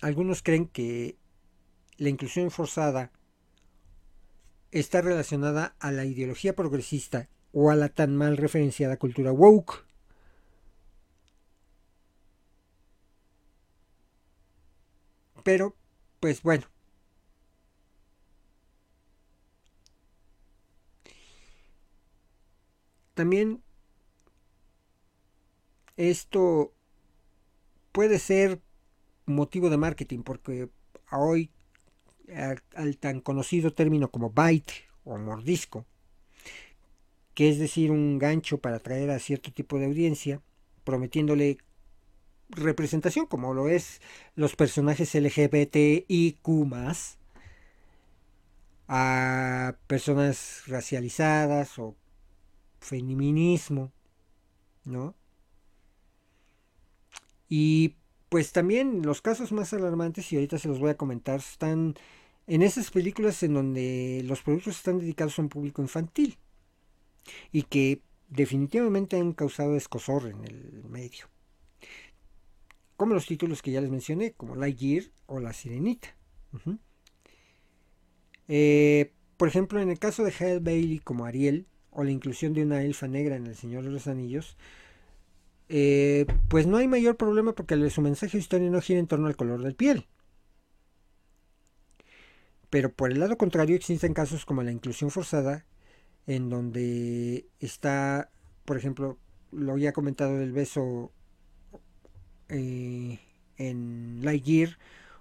[0.00, 1.16] Algunos creen que
[1.96, 3.12] la inclusión forzada
[4.72, 9.84] está relacionada a la ideología progresista o a la tan mal referenciada cultura woke.
[15.44, 15.76] Pero,
[16.20, 16.64] pues bueno.
[23.14, 23.62] También
[25.96, 26.72] esto
[27.92, 28.60] puede ser
[29.26, 30.70] motivo de marketing, porque
[31.10, 31.50] hoy
[32.74, 34.72] al, tan conocido término como bite
[35.04, 35.86] o mordisco,
[37.34, 40.40] que es decir, un gancho para atraer a cierto tipo de audiencia,
[40.84, 41.58] prometiéndole
[42.50, 44.00] representación, como lo es
[44.34, 46.48] los personajes LGBTIQ,
[48.88, 51.96] a personas racializadas o
[52.80, 53.90] feminismo,
[54.84, 55.14] ¿no?
[57.48, 57.96] Y
[58.28, 61.94] pues también los casos más alarmantes, y ahorita se los voy a comentar, están
[62.46, 66.38] en esas películas en donde los productos están dedicados a un público infantil
[67.50, 71.26] y que definitivamente han causado escosor en el medio.
[72.96, 76.16] Como los títulos que ya les mencioné, como Lightyear o La Sirenita.
[78.48, 82.62] Eh, por ejemplo, en el caso de Halle Bailey como Ariel, o la inclusión de
[82.62, 84.56] una elfa negra en El Señor de los Anillos,
[85.68, 89.36] eh, pues no hay mayor problema porque su mensaje historia no gira en torno al
[89.36, 90.06] color del piel.
[92.70, 95.66] Pero por el lado contrario existen casos como la inclusión forzada,
[96.26, 98.30] en donde está,
[98.64, 99.18] por ejemplo,
[99.50, 101.12] lo ya comentado del beso
[102.48, 103.18] eh,
[103.56, 104.78] en Lightyear,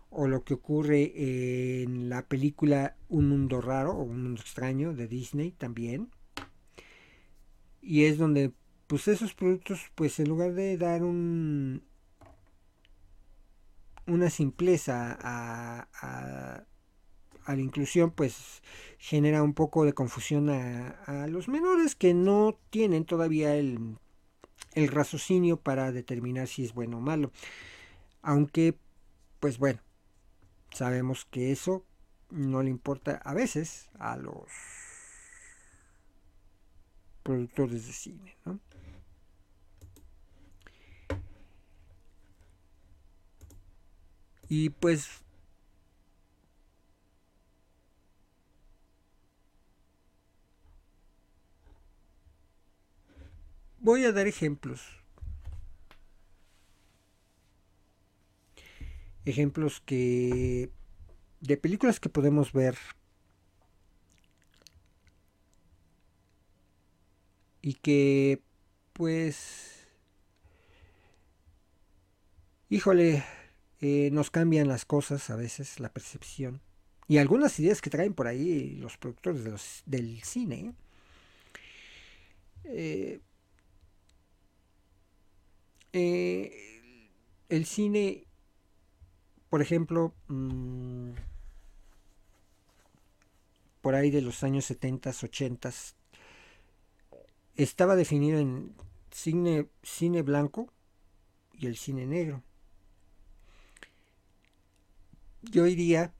[0.10, 5.08] o lo que ocurre en la película Un Mundo Raro o Un Mundo Extraño de
[5.08, 6.10] Disney también.
[7.82, 8.52] Y es donde
[8.88, 11.84] pues esos productos, pues en lugar de dar un
[14.06, 16.66] una simpleza a,
[17.48, 18.62] la inclusión, pues
[18.98, 23.98] genera un poco de confusión a, los menores que no tienen todavía el,
[24.74, 27.32] el raciocinio para determinar si es bueno o malo.
[28.22, 28.78] Aunque,
[29.40, 29.82] pues bueno,
[30.72, 31.84] sabemos que eso
[32.30, 34.46] no le importa a veces a los
[37.24, 38.60] productores de cine, ¿no?
[44.54, 45.24] Y pues
[53.82, 54.82] voy a dar ejemplos.
[59.26, 60.72] Ejemplos que
[61.42, 62.78] de películas que podemos ver
[67.62, 68.42] y que
[68.94, 69.88] pues
[72.70, 73.24] híjole
[73.82, 76.62] eh, nos cambian las cosas a veces, la percepción.
[77.08, 80.74] Y algunas ideas que traen por ahí los productores del cine.
[82.64, 83.20] Eh,
[85.94, 88.26] eh, el cine,
[89.50, 91.12] por ejemplo, mm,
[93.82, 95.72] por ahí de los años 70, 80,
[97.56, 98.74] estaba definido en
[99.12, 100.72] cine, cine blanco
[101.54, 102.44] y el cine negro.
[105.52, 106.14] Y hoy día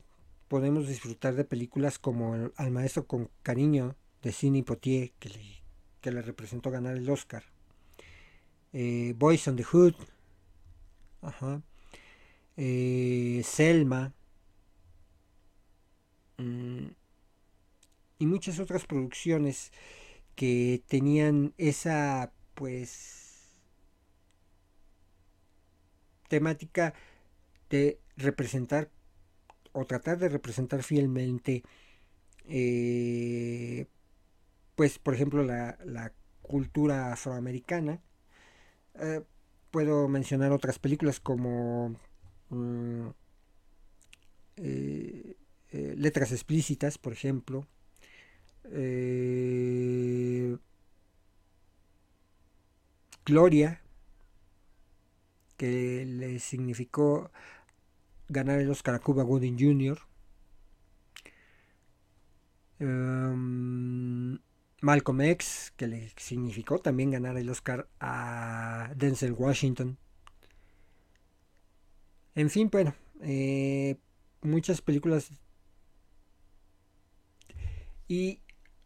[0.48, 5.30] podemos disfrutar de películas como Al maestro con cariño de Cine Potier, que
[6.02, 7.44] que le representó ganar el Oscar.
[8.74, 9.96] Eh, Boys on the Hood,
[12.58, 14.14] eh, Selma,
[16.38, 16.88] mm,
[18.20, 19.72] y muchas otras producciones
[20.36, 23.22] que tenían esa, pues,
[26.28, 26.94] temática
[27.70, 28.90] de representar
[29.74, 31.64] o tratar de representar fielmente
[32.48, 33.86] eh,
[34.76, 38.02] pues por ejemplo la, cultura afroamericana
[38.96, 39.22] eh,
[39.72, 41.96] puedo mencionar otras películas como
[42.50, 43.08] mm,
[44.58, 45.36] eh,
[45.98, 47.66] letras explícitas por ejemplo
[53.26, 53.82] Gloria
[55.58, 57.32] que le significó
[58.30, 60.00] ganar el Oscar a Cuba Gooding Jr.
[62.80, 64.40] Em,
[64.82, 69.98] Malcolm X, que le significó también ganar el Oscar a Denzel Washington.
[72.34, 73.98] En fin, bueno, eh,
[74.42, 75.30] muchas películas.
[78.08, 78.42] Y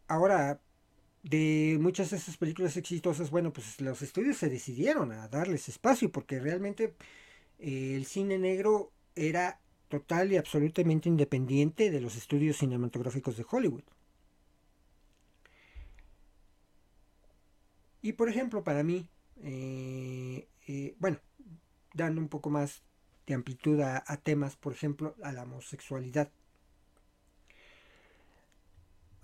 [0.06, 0.60] ahora,
[1.22, 6.12] de muchas de esas películas exitosas, bueno, pues los estudios se decidieron a darles espacio
[6.12, 6.94] porque realmente
[7.58, 13.84] eh, el cine negro era total y absolutamente independiente de los estudios cinematográficos de Hollywood.
[18.02, 19.08] Y por ejemplo, para mí,
[19.42, 21.18] eh, eh, bueno,
[21.94, 22.82] dando un poco más
[23.26, 26.30] de amplitud a, temas, por ejemplo, a la homosexualidad.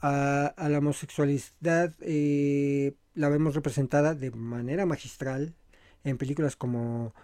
[0.00, 5.54] A, la homosexualidad eh, la vemos representada de manera magistral
[6.02, 7.14] en películas como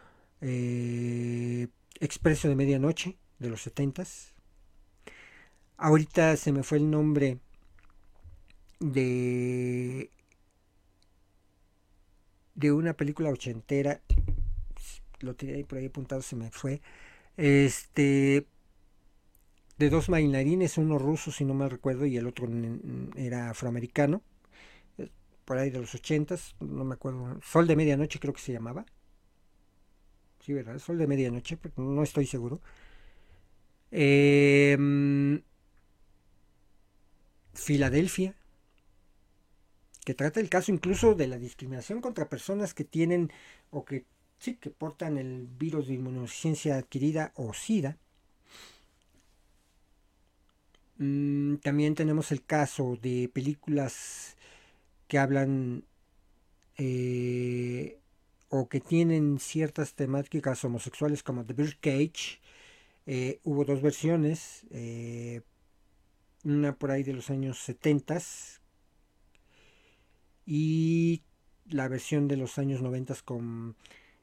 [0.41, 4.35] Expreso de Medianoche de los setentas.
[5.77, 7.41] Ahorita se me fue el nombre
[8.79, 10.13] de
[12.59, 14.01] de una película ochentera.
[15.21, 16.83] Lo tenía ahí por ahí apuntado, se me fue.
[17.37, 18.47] Este
[19.79, 22.49] de dos bailarines, uno ruso si no me recuerdo y el otro
[23.15, 24.23] era afroamericano,
[24.99, 25.09] eh,
[25.45, 28.87] por ahí de los ochentas, no me acuerdo, Sol de Medianoche creo que se llamaba,
[30.41, 30.81] sí, ¿verdad?
[30.81, 32.61] Sol de medianoche, no estoy seguro.
[33.93, 35.43] Em,
[37.55, 38.35] Filadelfia,
[40.09, 43.31] que trata el caso incluso de la discriminación contra personas que tienen
[43.71, 44.07] o que
[44.39, 47.99] sí que portan el virus de inmunodeficiencia adquirida o SIDA.
[50.97, 54.39] Mm, también tenemos el caso de películas
[55.09, 55.85] que hablan
[56.79, 57.99] eh,
[58.49, 62.41] o que tienen ciertas temáticas homosexuales como The Birdcage.
[63.05, 65.43] Eh, hubo dos versiones, eh,
[66.45, 68.21] una por ahí de los años 70
[70.51, 71.23] y
[71.67, 73.77] la versión de los años 90 con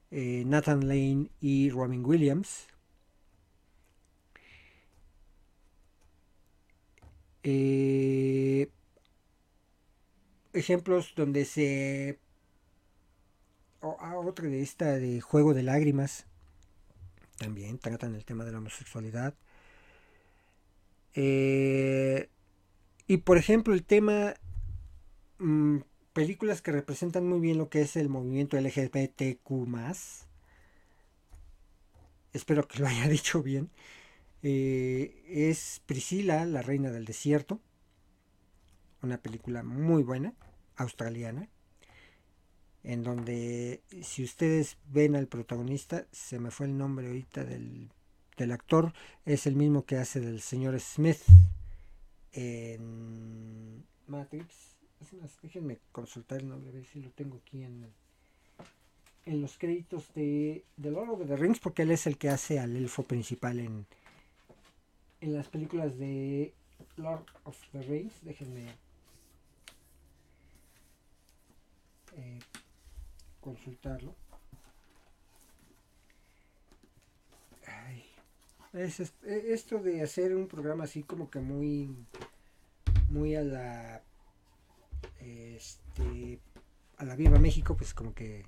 [0.09, 2.67] eh, Nathan Lane y Robin Williams.
[10.53, 12.17] ejemplos donde se
[13.81, 16.25] otra de esta de Juego de Lágrimas.
[17.37, 19.35] También tratan el tema de la homosexualidad.
[21.13, 22.29] Eh,
[23.05, 24.33] y por ejemplo el tema,
[25.37, 25.77] mm,
[26.15, 29.51] películas que representan muy bien lo que es el movimiento LGBTQ
[32.33, 33.69] Espero que lo haya dicho bien.
[34.41, 37.59] Eh, es Priscila, la reina del desierto.
[39.03, 40.33] Una película muy buena,
[40.77, 41.49] australiana
[42.85, 47.89] en donde si ustedes ven al protagonista, se me fue el nombre ahorita del,
[48.51, 48.93] actor,
[49.25, 51.21] es el mismo que hace del señor Smith
[52.31, 54.74] en Matrix.
[55.41, 57.87] Déjenme consultar el nombre, a ver si lo tengo aquí en,
[59.25, 62.75] en los créditos de, Lord of the Rings, porque él es el que hace al
[62.75, 63.85] elfo principal en,
[65.21, 66.53] en las películas de
[66.97, 68.13] Lord of the Rings.
[68.23, 68.65] Déjenme
[72.15, 72.39] eh,
[73.41, 74.15] consultarlo.
[78.75, 81.95] es, esto de hacer un programa así como que muy
[83.09, 84.01] muy a la
[85.19, 86.39] este
[86.97, 88.45] a la viva México pues como que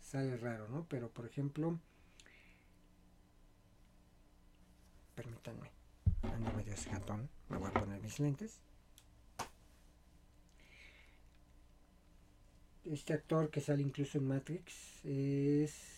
[0.00, 1.78] sale raro no pero por ejemplo
[5.14, 5.70] permítanme
[6.22, 8.60] ando medio gatón me voy a poner mis lentes
[12.84, 15.96] este actor que sale incluso en Matrix es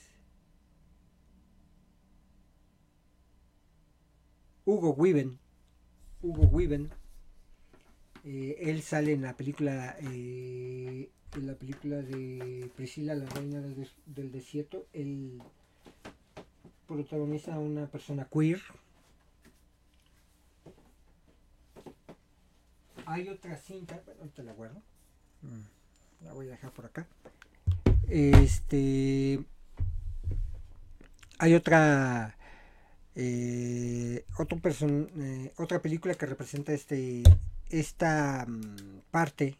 [4.68, 5.38] Hugo Weaven.
[6.20, 6.90] Hugo Weaven.
[8.30, 13.88] Eh, él sale en la película eh, en la película de Priscila, la reina del,
[14.04, 15.42] del desierto, él
[16.86, 18.60] protagoniza a una persona queer.
[23.06, 24.82] Hay otra cinta, bueno, ahorita la guardo.
[25.40, 27.06] Mm, la voy a dejar por acá.
[28.10, 29.42] Este.
[31.38, 32.36] Hay otra.
[33.14, 37.22] Eh, otro person, eh, otra película que representa este
[37.70, 39.56] esta mm, parte.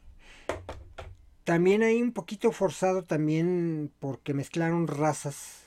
[1.45, 5.65] También hay un poquito forzado también porque mezclaron razas.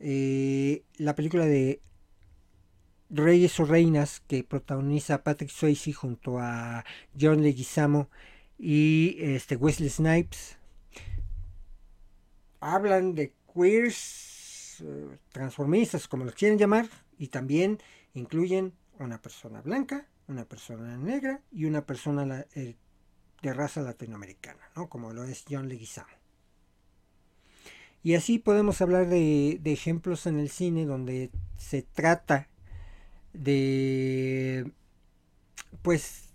[0.00, 1.80] Eh, la película de
[3.10, 6.84] Reyes o Reinas que protagoniza Patrick Swayze junto a
[7.18, 8.08] John Leguizamo
[8.58, 10.56] y este Wesley Snipes.
[12.60, 16.88] Hablan de queers eh, transformistas como los quieren llamar
[17.18, 17.78] y también
[18.14, 22.76] incluyen una persona blanca una persona negra y una persona eh,
[23.42, 24.88] de raza latinoamericana, ¿no?
[24.88, 26.08] como lo es John Leguizamo.
[28.02, 32.48] Y así podemos hablar de, ejemplos en el cine donde se trata
[33.32, 34.70] de,
[35.82, 36.32] pues,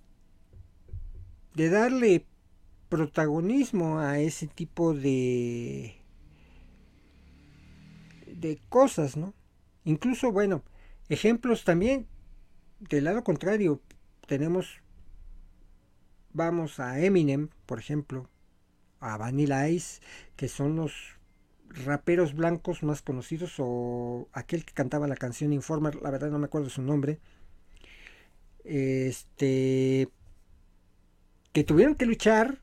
[1.55, 2.25] de darle
[2.89, 5.95] protagonismo a ese tipo de,
[8.27, 9.33] de cosas, ¿no?
[9.85, 10.63] Incluso, bueno,
[11.07, 12.05] ejemplos también
[12.89, 13.81] del lado contrario,
[14.27, 14.81] tenemos,
[16.33, 18.29] vamos a Eminem, por ejemplo,
[18.99, 20.01] a Vanilla Ice,
[20.35, 20.93] que son los
[21.69, 26.45] raperos blancos más conocidos, o aquel que cantaba la canción Informer, la verdad no me
[26.45, 27.19] acuerdo su nombre,
[28.63, 30.09] este,
[31.53, 32.61] que tuvieron que luchar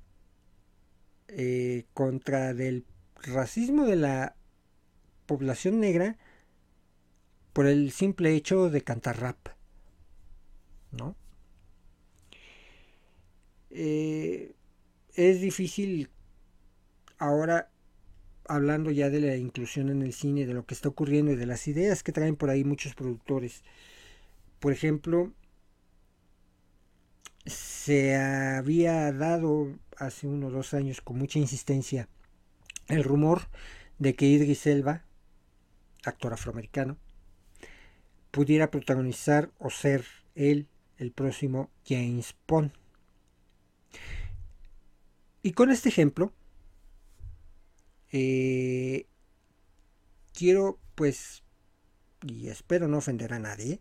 [1.29, 2.85] eh, contra el
[3.23, 4.37] racismo de la
[5.27, 6.17] población negra
[7.53, 9.58] por el simple hecho de cantar rap.
[10.93, 11.17] ¿No?
[13.71, 14.55] Eh,
[15.15, 16.11] es difícil
[17.19, 17.71] ahora
[18.47, 21.47] hablando ya de la inclusión en el cine, de lo que está ocurriendo y de
[21.47, 23.63] las ideas que traen por ahí muchos productores.
[24.59, 25.33] Por ejemplo,
[27.45, 32.09] se había dado hace unos dos años con mucha insistencia
[32.89, 33.49] el rumor
[33.99, 35.05] de que Idris Elba,
[36.05, 36.97] actor afroamericano,
[38.31, 40.69] pudiera protagonizar o ser él
[40.99, 42.73] el próximo James Bond.
[45.43, 46.33] Y con este ejemplo,
[48.13, 49.07] eh,
[50.35, 51.43] quiero pues,
[52.23, 53.81] y espero no ofender a nadie,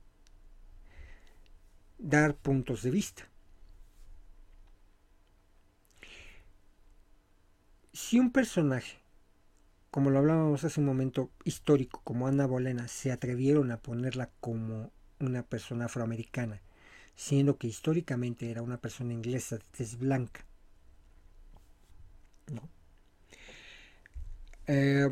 [1.97, 3.28] dar puntos de vista.
[7.91, 8.99] Si un personaje,
[9.89, 14.91] como lo hablábamos hace un momento, histórico, como Ana Bolena, se atrevieron a ponerla como
[15.20, 16.61] una persona afroamericana
[17.18, 20.45] siendo que históricamente era una persona inglesa de blanca.
[22.53, 22.70] ¿No?
[24.68, 25.09] Eh,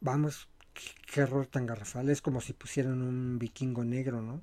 [0.00, 0.48] vamos,
[1.12, 2.08] qué, error tan garrafal.
[2.10, 4.42] Es como si pusieran un vikingo negro, ¿no?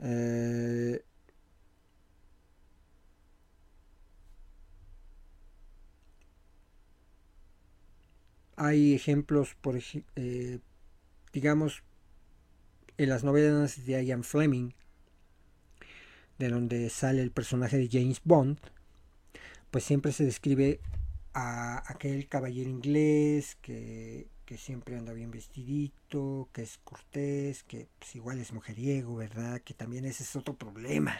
[0.00, 1.04] Eh,
[8.60, 9.78] Hay ejemplos, por
[10.16, 10.58] eh,
[11.32, 11.84] digamos,
[12.96, 14.72] en las novelas de Ian Fleming,
[16.38, 18.58] de donde sale el personaje de James Bond,
[19.70, 20.80] pues siempre se describe
[21.34, 28.40] a aquel caballero inglés que, siempre anda bien vestidito, que es cortés, que pues, igual
[28.40, 29.60] es mujeriego, ¿verdad?
[29.60, 31.16] Que también ese es otro problema.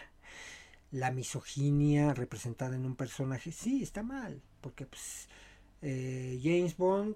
[0.91, 5.29] La misoginia representada en un personaje, sí, está mal, porque pues,
[5.81, 7.15] eh, James Bond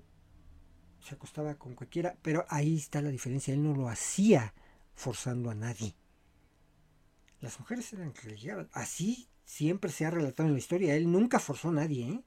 [1.04, 4.54] se acostaba con cualquiera, pero ahí está la diferencia, él no lo hacía
[4.96, 5.96] forzando a nadie.
[7.42, 8.68] Las mujeres eran que.
[8.72, 12.08] Así siempre se ha relatado en la historia, él nunca forzó a nadie.
[12.08, 12.24] ¿eh?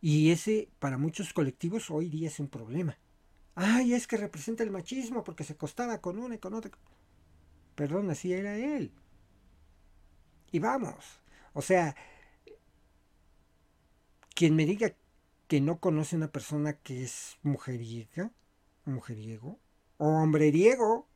[0.00, 2.96] Y ese para muchos colectivos hoy día es un problema.
[3.54, 6.70] Ay, es que representa el machismo porque se acostaba con una y con otra.
[7.74, 8.92] Perdón, así era él.
[10.50, 11.04] Y vamos.
[11.52, 11.94] O sea,
[14.34, 14.94] quien me diga
[15.48, 18.30] que no conoce una persona que es mujeriega,
[18.84, 19.58] mujeriego,
[19.96, 21.08] o hombreriego,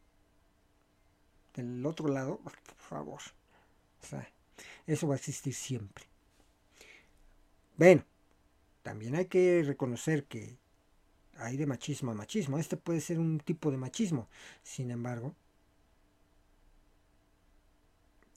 [1.54, 3.20] del otro lado, por favor.
[4.02, 4.28] O sea,
[4.86, 6.06] eso va a existir siempre.
[7.76, 8.04] Bueno,
[8.82, 10.58] también hay que reconocer que
[11.36, 12.58] hay de machismo a machismo.
[12.58, 14.28] Este puede ser un tipo de machismo.
[14.62, 15.34] Sin embargo,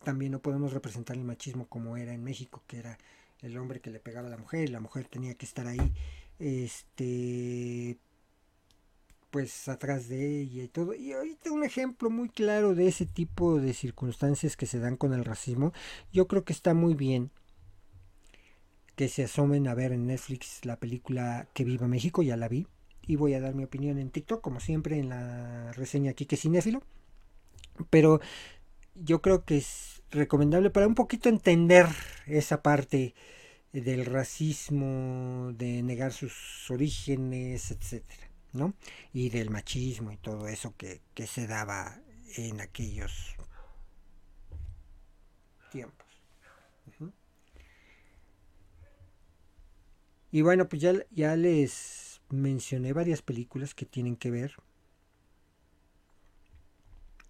[0.04, 2.98] también no podemos representar el machismo como era en México, que era
[3.46, 5.93] el hombre que le pegaba a la mujer y la mujer tenía que estar ahí
[6.39, 7.98] este
[9.30, 10.93] pues atrás de ella y todo.
[10.93, 15.14] Y ahorita un ejemplo muy claro de ese tipo de circunstancias que se dan con
[15.14, 15.74] el racismo,
[16.14, 17.32] yo creo que está muy bien
[18.96, 22.68] que se asomen a ver en Netflix la película Que Viva México, ya la vi,
[23.06, 26.38] y voy a dar mi opinión en TikTok, como siempre en la reseña aquí que
[26.38, 26.82] cinéfilo.
[27.89, 28.22] Pero
[28.96, 31.88] yo creo que es recomendable para un poquito entender
[32.26, 33.13] esa parte
[33.72, 38.74] del racismo, de negar sus orígenes, etcétera, ¿no?
[39.13, 41.99] Y del machismo y todo eso que, se daba
[42.38, 43.36] en aquellos
[45.72, 46.05] tiempos.
[50.32, 54.55] Y bueno, pues ya, ya les mencioné varias películas que tienen que ver.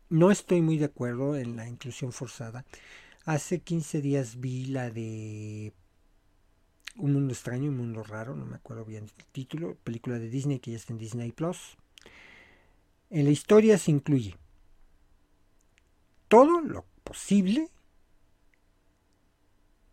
[0.10, 2.66] No estoy muy de acuerdo en la inclusión forzada.
[3.26, 5.74] Hace 15 días vi la de
[6.98, 10.60] un mundo extraño, un mundo raro, no me acuerdo bien el título, película de Disney
[10.60, 11.76] que ya está en Disney Plus.
[13.10, 14.38] En la historia se incluye
[16.28, 17.70] todo lo posible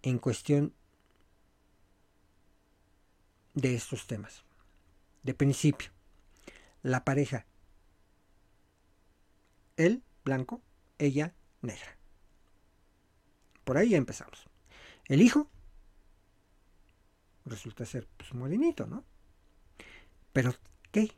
[0.03, 0.75] en cuestión
[3.55, 4.45] de estos temas.
[5.23, 5.91] De principio,
[6.83, 7.47] la pareja,
[9.77, 10.62] él blanco,
[10.99, 11.97] ella negra.
[13.64, 14.49] Por ahí empezamos.
[15.07, 15.51] El hijo
[17.45, 19.05] resulta ser pues morenito, ¿no?
[20.33, 20.55] Pero,
[20.91, 21.12] ¿qué?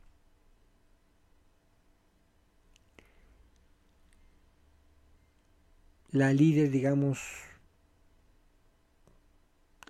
[6.09, 7.19] La líder, digamos,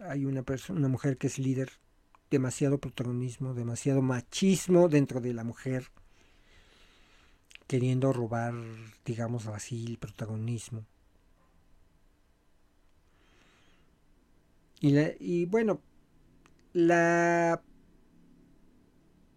[0.02, 1.72] hay una persona, una mujer que es líder,
[2.32, 5.92] demasiado protagonismo, demasiado machismo dentro de la mujer,
[7.68, 8.54] queriendo robar,
[9.06, 10.86] digamos así, el protagonismo.
[14.80, 15.82] Y, y bueno,
[16.74, 17.62] la...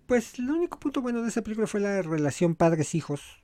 [0.06, 3.42] Pues el único punto bueno de esa película fue la relación padres-hijos.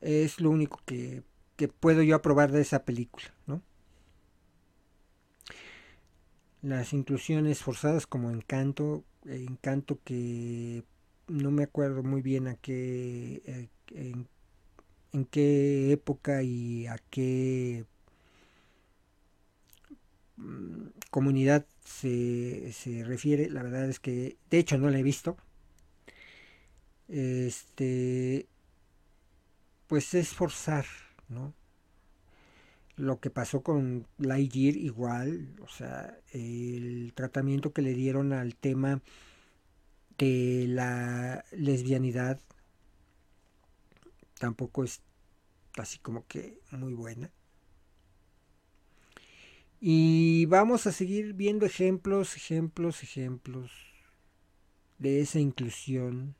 [0.00, 1.22] Es lo único que,
[1.56, 3.62] que puedo yo aprobar de esa película, ¿no?
[6.62, 10.84] Las inclusiones forzadas como Encanto, Encanto que
[11.28, 13.68] no me acuerdo muy bien a qué, eh,
[15.12, 17.84] en, qué época y a qué
[20.42, 25.36] Mm, comunidad se, se, refiere, la verdad es que de hecho no la he visto.
[27.08, 28.46] Este
[29.86, 30.86] pues es forzar,
[31.28, 31.54] ¿no?
[32.96, 39.02] Lo que pasó con Lightyear igual, o sea, el tratamiento que le dieron al tema
[40.18, 42.40] de la lesbianidad
[44.38, 45.00] tampoco es
[45.76, 47.30] así como que muy buena.
[49.80, 53.72] Y vamos a seguir viendo ejemplos, ejemplos, ejemplos
[54.98, 56.36] de esa inclusión.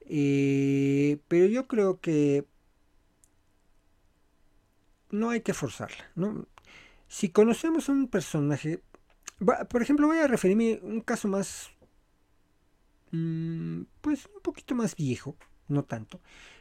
[0.00, 2.46] Eh, pero yo creo que
[5.10, 6.10] no hay que forzarla.
[6.14, 6.46] ¿no?
[7.08, 8.80] Si conocemos a un personaje,
[9.68, 11.70] por ejemplo, voy a referirme a un caso más,
[14.00, 15.36] pues un poquito más viejo,
[15.68, 16.20] no tanto,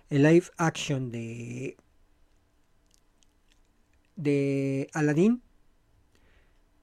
[0.10, 1.78] el live action de
[4.16, 5.42] de Aladdin,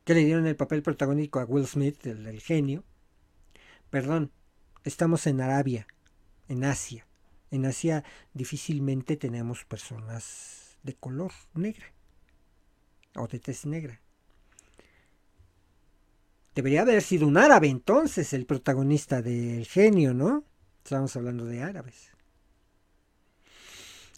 [0.04, 2.84] que le dieron el papel protagónico a Will Smith, el, genio.
[3.90, 4.32] Perdón,
[4.84, 5.86] estamos en Arabia,
[6.48, 7.06] en Asia.
[7.50, 8.04] En Asia
[8.34, 11.92] difícilmente tenemos personas de color negra
[13.16, 14.00] o de tez negra.
[16.60, 20.44] Debería haber sido un árabe entonces el protagonista del genio, ¿no?
[20.84, 22.10] Estamos hablando de árabes.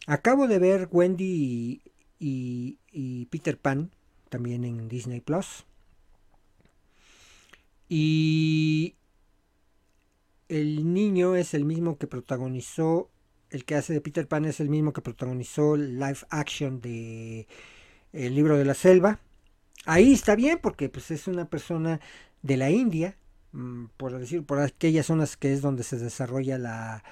[0.08, 1.82] Acabo de ver Wendy
[2.18, 3.92] y, Peter Pan,
[4.28, 5.64] también en Disney Plus.
[7.88, 8.96] Y
[10.48, 13.08] el niño es el mismo que protagonizó,
[13.50, 17.46] el que hace de Peter Pan es el mismo que protagonizó live action de
[18.12, 19.20] El libro de la selva.
[19.84, 22.00] Ahí está bien porque pues es una persona
[22.42, 23.16] de la India,
[23.52, 27.04] mm, por decir, por aquellas zonas que es donde se desarrolla la,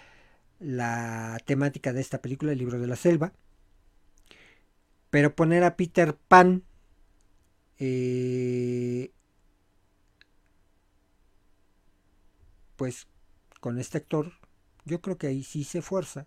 [0.60, 3.32] la temática de esta película, El libro de la selva.
[5.10, 6.62] Pero poner a Peter Pan
[7.78, 9.10] eh,
[12.76, 13.08] pues
[13.60, 14.32] con este actor,
[14.84, 16.26] yo creo que ahí sí se fuerza,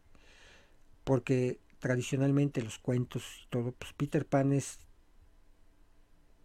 [1.03, 4.79] porque tradicionalmente los cuentos y todo, pues Peter Pan es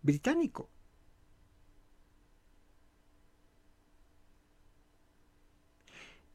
[0.02, 0.68] británico.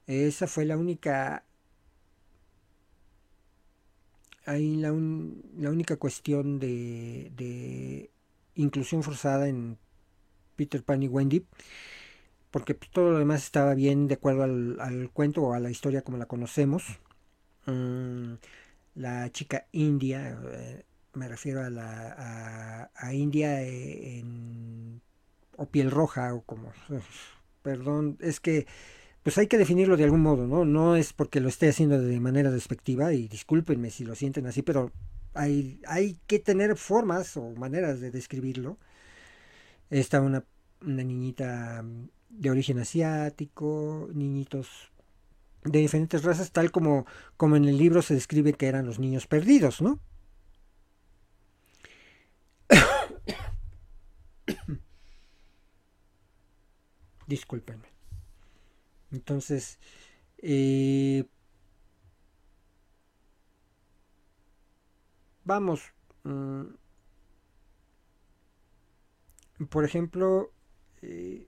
[0.07, 1.43] Esa fue la única
[4.45, 8.11] ahí la, la única cuestión de,
[8.55, 9.77] inclusión forzada en
[10.55, 11.45] Peter Pan y Wendy.
[12.51, 16.03] porque pues, todo lo demás estaba bien de acuerdo al, cuento o a la historia
[16.03, 16.83] como la conocemos.
[17.65, 18.33] Mm,
[18.95, 25.01] la chica india, eh, me refiero a la a, India eh, en,
[25.57, 26.71] o piel roja o como,
[27.63, 28.67] perdón, es que
[29.23, 30.65] pues hay que definirlo de algún modo, ¿no?
[30.65, 34.61] No es porque lo esté haciendo de manera despectiva y discúlpenme si lo sienten así,
[34.61, 34.91] pero
[35.33, 38.77] hay, hay que tener formas o maneras de describirlo.
[39.89, 40.43] Está una,
[40.81, 41.85] una niñita
[42.29, 44.91] de origen asiático, niñitos
[45.63, 47.05] de diferentes razas, tal como,
[47.37, 49.99] como en el libro se describe que eran los niños perdidos, ¿no?
[57.27, 57.92] Discúlpenme.
[59.13, 59.79] Entonces,
[60.39, 61.25] eh,
[65.45, 65.93] vamos,
[66.23, 66.63] mm,
[69.69, 70.51] por ejemplo,
[71.01, 71.47] eh,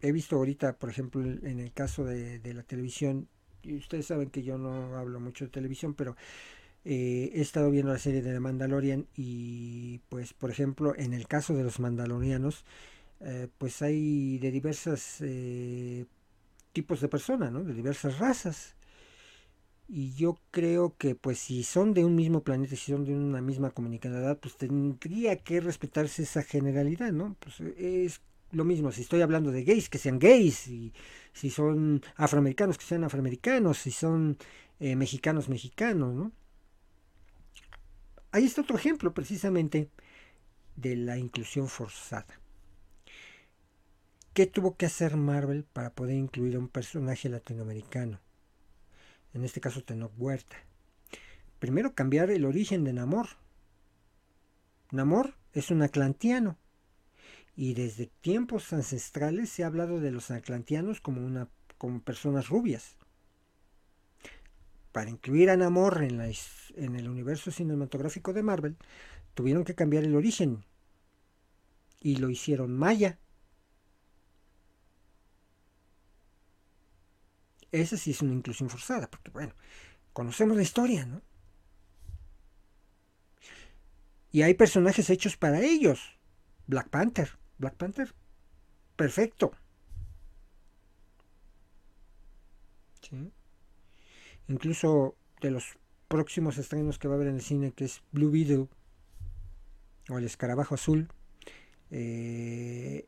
[0.00, 3.28] he visto ahorita, por ejemplo, en el caso de, la televisión,
[3.62, 6.16] y ustedes saben que yo no hablo mucho de televisión, pero
[6.84, 11.28] eh, he estado viendo la serie de The Mandalorian y pues, por ejemplo, en el
[11.28, 12.64] caso de los mandalorianos,
[13.24, 16.06] eh, pues hay de diversos eh,
[16.72, 17.62] tipos de personas, ¿no?
[17.64, 18.74] De diversas razas.
[19.88, 23.40] Y yo creo que pues si son de un mismo planeta, si son de una
[23.40, 27.36] misma comunidad, pues tendría que respetarse esa generalidad, ¿no?
[27.40, 28.20] Pues es
[28.52, 30.70] lo mismo, si estoy hablando de gays, que sean gays,
[31.32, 34.36] si son afroamericanos, que sean afroamericanos, si son
[34.80, 36.32] eh, mexicanos, mexicanos, ¿no?
[38.30, 39.90] Ahí está otro ejemplo precisamente
[40.76, 42.41] de la inclusión forzada.
[44.34, 48.18] ¿Qué tuvo que hacer Marvel para poder incluir a un personaje latinoamericano?
[49.34, 50.56] En este caso Tenoch Huerta.
[51.58, 53.28] Primero cambiar el origen de Namor.
[54.90, 56.56] Namor es un atlantiano
[57.56, 62.96] y desde tiempos ancestrales se ha hablado de los atlantianos como, una, como personas rubias.
[64.92, 66.32] Para incluir a Namor en, la,
[66.76, 68.76] en el universo cinematográfico de Marvel,
[69.34, 70.64] tuvieron que cambiar el origen
[72.00, 73.18] y lo hicieron maya.
[77.72, 79.54] Esa sí es una inclusión forzada, porque bueno,
[80.12, 81.22] conocemos la historia, ¿no?
[84.30, 86.18] Y hay personajes hechos para ellos.
[86.66, 87.30] Black Panther.
[87.58, 88.14] Black Panther,
[88.96, 89.52] perfecto.
[94.48, 95.76] Incluso de los
[96.08, 98.68] próximos estrenos que va a haber en el cine, que es Blue Beetle
[100.08, 101.08] o el escarabajo azul,
[101.90, 103.06] eh,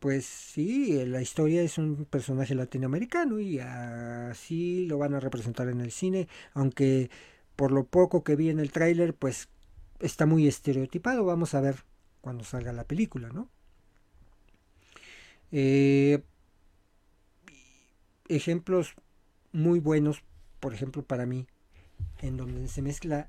[0.00, 5.80] pues sí, la historia es un personaje latinoamericano y así lo van a representar en
[5.82, 7.10] el cine, aunque
[7.54, 9.48] por lo poco que vi en el tráiler, pues
[10.00, 11.24] está muy estereotipado.
[11.26, 11.84] Vamos a ver
[12.22, 13.50] cuando salga la película, ¿no?
[15.52, 16.22] Eh,
[18.28, 18.94] ejemplos
[19.52, 20.24] muy buenos,
[20.60, 21.46] por ejemplo, para mí,
[22.22, 23.28] en donde se mezcla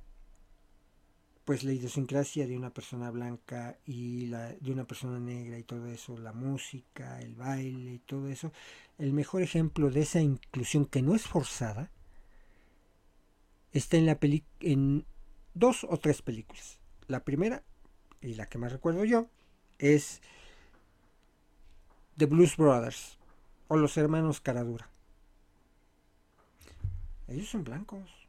[1.45, 5.87] pues la idiosincrasia de una persona blanca y la de una persona negra y todo
[5.87, 8.51] eso, la música, el baile y todo eso,
[8.97, 11.89] el mejor ejemplo de esa inclusión que no es forzada
[13.71, 15.05] está en la peli en
[15.53, 16.79] dos o tres películas.
[17.07, 17.63] La primera,
[18.21, 19.27] y la que más recuerdo yo,
[19.79, 20.21] es
[22.17, 23.17] The Blues Brothers
[23.67, 24.89] o los hermanos Caradura.
[27.27, 28.20] Ellos son blancos.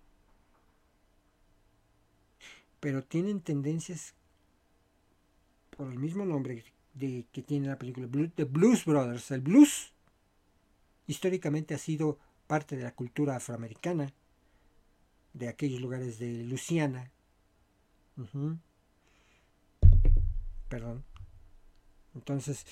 [2.83, 4.12] Pero tienen tendencias
[5.76, 6.64] por el mismo nombre
[6.95, 9.30] de, que tiene la película The Blues Brothers.
[9.30, 9.93] El blues
[11.07, 12.18] históricamente ha sido
[12.49, 14.12] parte de la cultura afroamericana
[15.33, 17.12] de aquellos lugares de Luciana.
[20.68, 21.05] Perdón.
[22.16, 22.66] Entonces,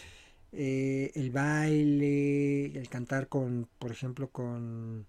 [0.50, 5.06] eh, el baile, el cantar con, por ejemplo, con,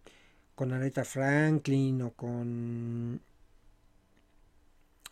[0.54, 3.20] con Aretha Franklin o con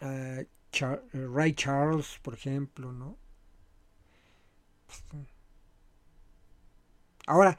[0.01, 0.45] uh,
[1.33, 3.17] Ray Charles, por ejemplo, ¿no?
[7.25, 7.57] Ahora,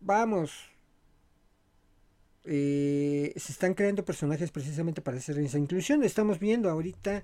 [0.00, 0.52] vamos,
[2.44, 6.02] eh, se están creando personajes precisamente para hacer esa inclusión.
[6.02, 7.22] Estamos viendo ahorita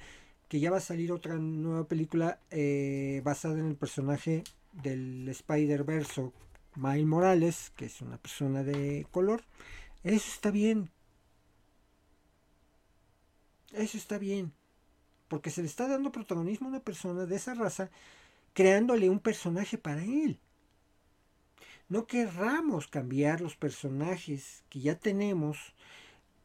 [0.48, 6.30] que ya va a salir otra nueva película eh, basada en el personaje del Spider-Verse,
[6.76, 9.42] Miles Morales, que es una persona de color.
[10.02, 10.90] Eso está bien.
[13.74, 14.52] Eso está bien.
[15.28, 17.90] Porque se le está dando protagonismo a una persona de esa raza,
[18.52, 20.38] creándole un personaje para él.
[21.88, 25.74] No querramos cambiar los personajes que ya tenemos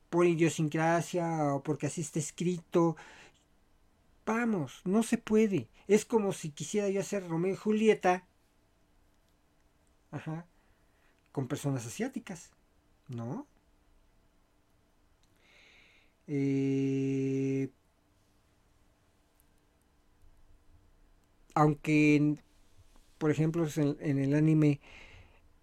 [0.10, 2.96] por idiosincrasia o porque así está escrito.
[4.26, 5.70] Vamos, no se puede.
[5.88, 8.26] Es como si quisiera yo hacer Romeo y Julieta.
[10.12, 10.46] Ajá.
[11.32, 12.52] Con personas asiáticas.
[13.08, 13.48] ¿No?
[16.32, 17.70] Eh,
[21.56, 22.36] aunque,
[23.18, 24.80] por ejemplo, en, el anime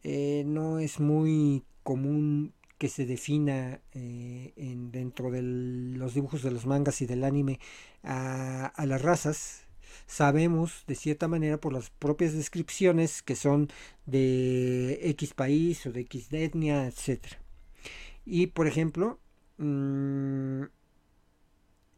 [0.02, 6.50] eh, no es muy común que se defina eh, en, dentro de los dibujos de
[6.50, 7.60] los mangas y del anime
[8.02, 9.66] a, a, las razas,
[10.06, 13.68] sabemos de cierta manera por las propias descripciones que son
[14.04, 17.24] de X país o de X etnia, etc.
[18.26, 19.20] Y por ejemplo,
[19.58, 20.64] mmm,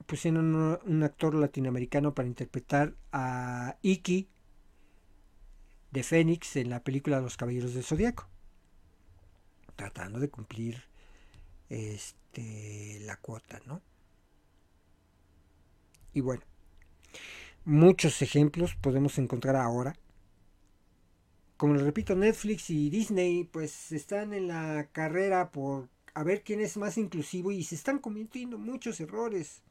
[0.06, 4.28] pusieron un, un, actor latinoamericano para interpretar a Iki
[5.90, 8.28] de Fénix en la película Los Caballeros del Zodíaco
[9.78, 10.82] tratando de cumplir
[11.68, 13.80] este, la cuota, ¿no?
[16.12, 16.42] Y bueno,
[17.64, 19.94] muchos ejemplos podemos encontrar ahora.
[21.56, 25.88] Como les repito, Netflix y Disney pues están en la carrera por
[26.18, 29.62] a ver quién es más inclusivo y se están cometiendo muchos errores.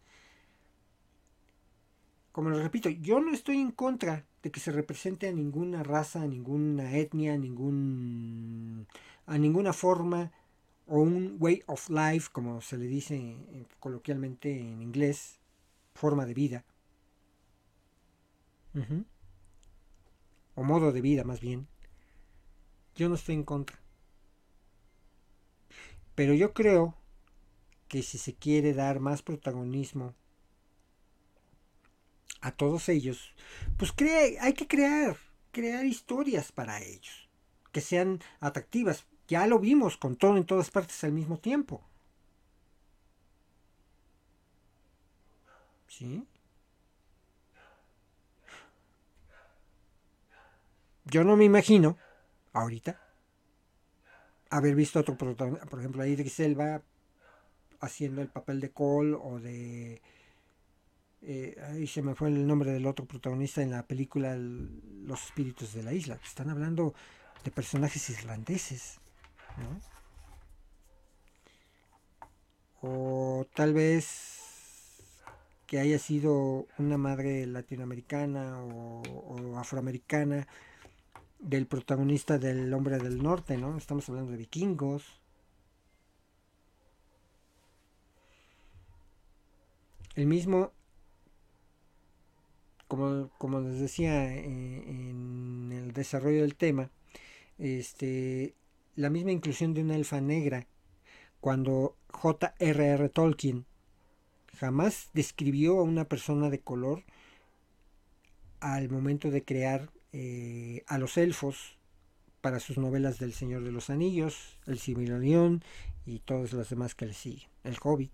[2.32, 6.22] Como les repito, yo no estoy en contra de que se represente a ninguna raza,
[6.22, 8.88] a ninguna etnia, a ningún
[9.26, 10.32] a ninguna forma
[10.86, 13.36] o un way of life, como se le dice
[13.82, 15.42] coloquialmente en inglés,
[15.96, 16.64] forma de vida.
[20.56, 21.68] O modo de vida más bien.
[22.96, 23.78] Yo no estoy en contra.
[26.18, 26.96] Pero yo creo
[27.88, 30.16] que si se quiere dar más protagonismo
[32.42, 33.36] a todos ellos,
[33.78, 33.94] pues
[34.42, 35.16] hay que crear,
[35.52, 37.30] crear historias para ellos,
[37.72, 39.06] que sean atractivas.
[39.28, 41.84] Ya lo vimos con todo en todas partes al mismo tiempo.
[45.88, 46.26] ¿Sí?
[51.06, 51.96] Yo no me imagino,
[52.54, 53.07] ahorita,
[54.50, 56.82] haber visto otro protagonista, por ejemplo, a Idris Elba
[57.80, 60.02] haciendo el papel de Cole o de...
[61.22, 65.74] Eh, ahí se me fue el nombre del otro protagonista en la película Los Espíritus
[65.74, 66.20] de la Isla.
[66.24, 66.94] Están hablando
[67.44, 69.00] de personajes irlandeses.
[72.82, 74.48] O tal vez
[75.66, 80.48] que haya sido una madre latinoamericana o, afroamericana
[81.40, 83.78] del protagonista del hombre del norte, ¿no?
[83.78, 85.22] Estamos hablando de vikingos.
[90.16, 90.72] El mismo,
[92.88, 96.90] como, como les decía eh, en el desarrollo del tema,
[97.60, 98.56] este,
[98.96, 100.66] la misma inclusión de una elfa negra,
[101.40, 103.10] cuando J.R.R.
[103.10, 103.66] Tolkien
[104.56, 107.04] jamás describió a una persona de color
[108.60, 111.78] al momento de crear eh, a los elfos
[112.42, 115.64] para sus novelas del Señor de los Anillos, El Silmarillion
[116.06, 118.12] y todas las demás que le siguen, El Hobbit.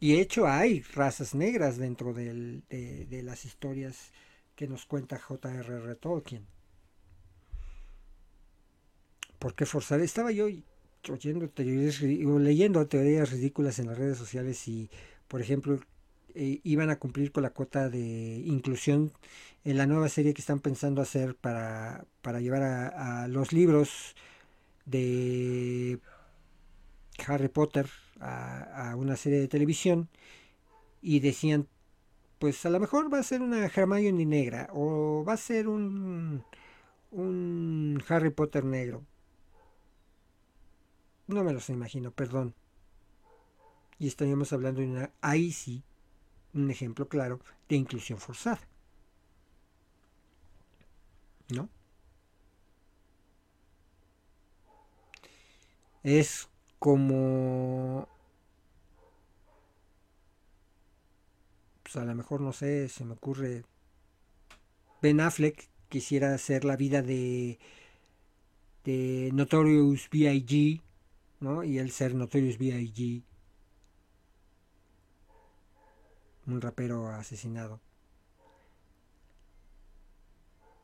[0.00, 4.12] Y de hecho hay razas negras dentro de, las historias
[4.54, 5.94] que nos cuenta J.R.R.
[5.94, 6.46] Tolkien.
[9.38, 10.00] ¿Por qué forzar?
[10.00, 10.46] Estaba yo
[11.08, 14.90] oyendo teorías, leyendo teorías ridículas en las redes sociales y,
[15.28, 15.80] por ejemplo,
[16.34, 19.12] eh, iban a cumplir con la cuota de inclusión
[19.64, 24.14] en la nueva serie que están pensando hacer para, para llevar a, los libros
[24.86, 25.98] de
[27.26, 27.88] Harry Potter
[28.20, 30.08] a, a, una serie de televisión
[31.02, 31.68] y decían
[32.38, 36.44] pues a lo mejor va a ser una Hermione negra o va a ser un,
[37.10, 39.02] un Harry Potter negro.
[41.26, 42.54] No me los imagino, perdón.
[43.98, 45.82] Y estaríamos hablando de una, ahí sí,
[46.54, 48.60] un ejemplo claro de inclusión forzada.
[51.50, 51.68] ¿No?
[56.02, 56.48] Es
[56.78, 58.08] como
[61.96, 63.64] a lo mejor no sé, se me ocurre
[65.00, 67.58] Ben Affleck quisiera hacer la vida de
[68.84, 70.82] de Notorious B.I.G.,
[71.40, 71.64] ¿no?
[71.64, 73.22] Y él ser Notorious B.I.G.,
[76.46, 77.80] un rapero asesinado.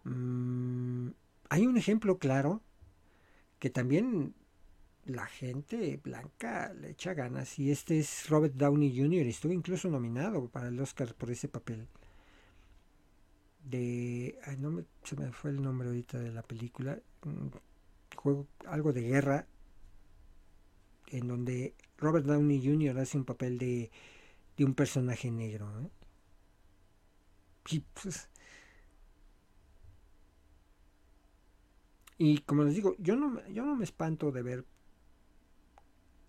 [0.05, 1.11] Mm,
[1.51, 2.63] hay un ejemplo claro
[3.59, 4.35] que también
[5.05, 9.27] la gente blanca le echa ganas y este es Robert Downey Jr.
[9.27, 11.89] estuvo incluso nominado para el Oscar por ese papel
[13.65, 16.99] de ay, no me, se me fue el nombre ahorita de la película
[18.17, 19.47] juego algo de guerra
[21.09, 22.99] en donde Robert Downey Jr.
[22.99, 23.91] hace un papel de,
[24.65, 25.91] un personaje negro.
[27.71, 28.29] Y, pues,
[32.19, 34.65] y como les digo, yo no, yo no me espanto de ver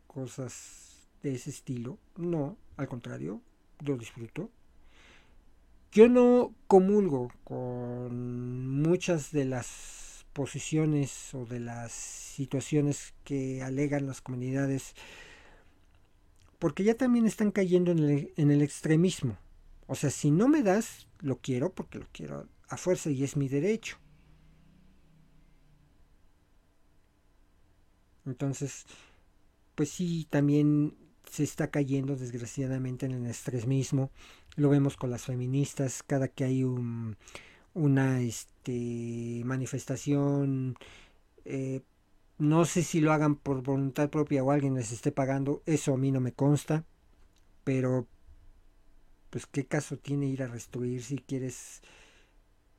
[0.07, 1.97] cosas de ese estilo.
[2.17, 3.41] No, al contrario,
[3.79, 4.49] lo disfruto.
[5.91, 14.21] Yo no comulgo con muchas de las posiciones o de las situaciones que alegan las
[14.21, 14.95] comunidades,
[16.61, 19.35] porque ya también están cayendo en el, extremismo.
[19.87, 23.35] O sea, si no me das, lo quiero porque lo quiero a fuerza y es
[23.35, 23.97] mi derecho.
[28.27, 28.85] Entonces,
[29.73, 30.95] pues sí, también
[31.27, 34.11] se está cayendo desgraciadamente en el extremismo.
[34.55, 37.17] Lo vemos con las feministas, cada que hay un,
[37.73, 40.75] una este, manifestación,
[41.43, 41.81] eh,
[42.41, 45.97] no sé si lo hagan por voluntad propia o alguien les esté pagando, eso a
[45.97, 46.85] mí no me consta,
[47.63, 48.07] pero
[49.29, 51.83] pues qué caso tiene ir a restituir si quieres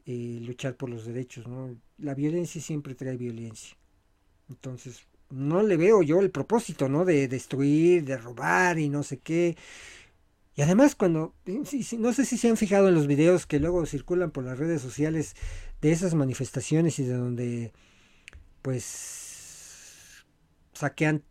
[0.05, 1.77] eh, luchar por los derechos, ¿no?
[1.99, 3.77] La violencia siempre trae violencia.
[4.49, 7.05] Entonces, no le veo yo el propósito, ¿no?
[7.05, 9.57] De destruir, de robar y no sé qué.
[10.57, 14.33] Y además cuando, no sé si se han fijado en los videos que luego circulan
[14.33, 15.37] por las redes sociales
[15.81, 17.73] de esas manifestaciones y de donde
[18.61, 19.22] pues
[20.73, 21.23] saquean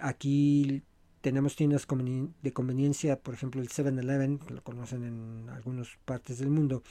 [0.00, 0.82] aquí
[1.20, 1.86] tenemos tiendas
[2.42, 6.82] de conveniencia, por ejemplo el 7-Eleven, que lo conocen en algunas partes del mundo,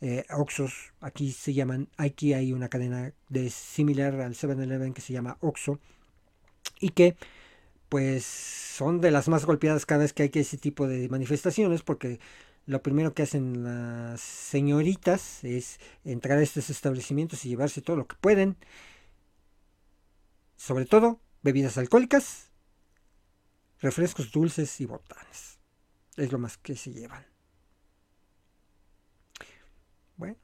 [0.00, 5.12] eh, Oxos, aquí se llaman, aquí hay una cadena de similar al 7-Eleven que se
[5.12, 5.80] llama Oxo,
[6.80, 7.16] y que
[7.88, 12.18] pues son de las más golpeadas cada vez que hay ese tipo de manifestaciones, porque
[12.66, 18.06] lo primero que hacen las señoritas es entrar a estos establecimientos y llevarse todo lo
[18.06, 18.56] que pueden,
[20.64, 22.50] sobre todo bebidas alcohólicas,
[23.80, 25.58] refrescos dulces y botanes.
[26.16, 27.22] Es lo más que se llevan.
[30.16, 30.38] Bueno,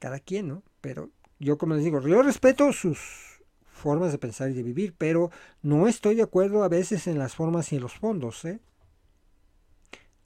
[0.00, 0.62] cada quien, ¿no?
[0.80, 5.30] Pero yo como les digo, yo respeto sus formas de pensar y de vivir, pero
[5.60, 8.58] no estoy de acuerdo a veces en las formas y en los fondos, ¿eh?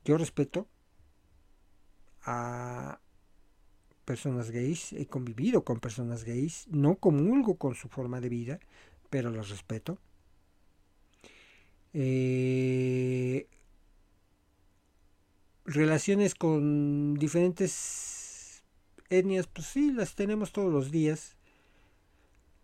[0.04, 0.68] Yo respeto
[2.22, 3.00] a
[4.04, 8.60] personas gays, he convivido con personas gays, no comulgo con su forma de vida,
[9.10, 9.98] pero los respeto.
[11.92, 13.48] Eh,
[15.64, 18.62] relaciones con diferentes
[19.08, 21.36] etnias, pues sí, las tenemos todos los días,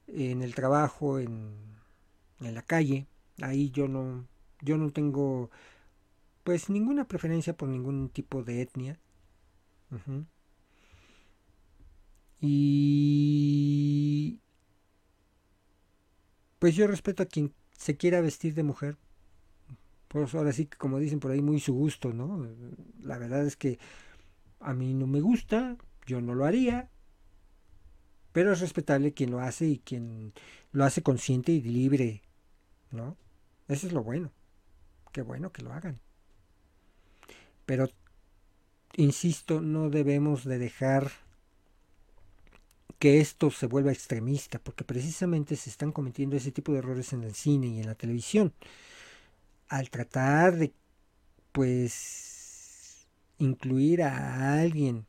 [0.06, 1.54] en el trabajo, en,
[2.40, 3.06] en la calle,
[3.40, 4.26] ahí yo no,
[4.60, 5.50] yo no tengo
[6.44, 8.98] pues ninguna preferencia por ningún tipo de etnia.
[12.40, 14.40] Y
[16.62, 18.96] pues yo respeto a quien se quiera vestir de mujer,
[20.06, 22.46] pues ahora sí que como dicen por ahí, muy su gusto, ¿no?
[23.02, 23.80] La verdad es que
[24.60, 26.88] a mí no me gusta, yo no lo haría,
[28.30, 30.34] pero es respetable quien lo hace y quien
[30.70, 32.22] lo hace consciente y libre,
[32.92, 33.16] ¿no?
[33.66, 34.30] Eso es lo bueno.
[35.10, 35.98] Qué bueno que lo hagan.
[37.66, 37.90] Pero,
[38.94, 41.10] insisto, no debemos de dejar
[43.02, 47.24] que esto se vuelva extremista, porque precisamente se están cometiendo ese tipo de errores en
[47.24, 48.54] el cine y en la televisión
[49.66, 50.72] al tratar de,
[51.50, 55.04] pues, incluir a alguien,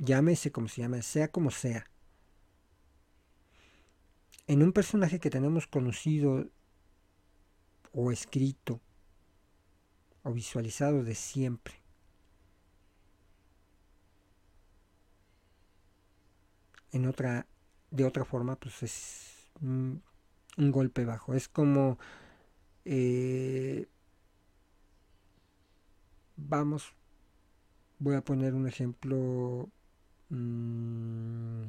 [0.00, 1.88] llámese como se llame, sea como sea,
[4.48, 6.50] en un personaje que tenemos conocido
[7.92, 8.80] o escrito
[10.24, 11.79] o visualizado de siempre.
[16.92, 17.46] En otra,
[17.90, 20.02] de otra forma, pues es un
[20.56, 21.34] golpe bajo.
[21.34, 21.98] Es como,
[22.84, 23.86] eh,
[26.36, 26.92] vamos,
[27.98, 29.68] voy a poner un ejemplo
[30.30, 31.64] mm,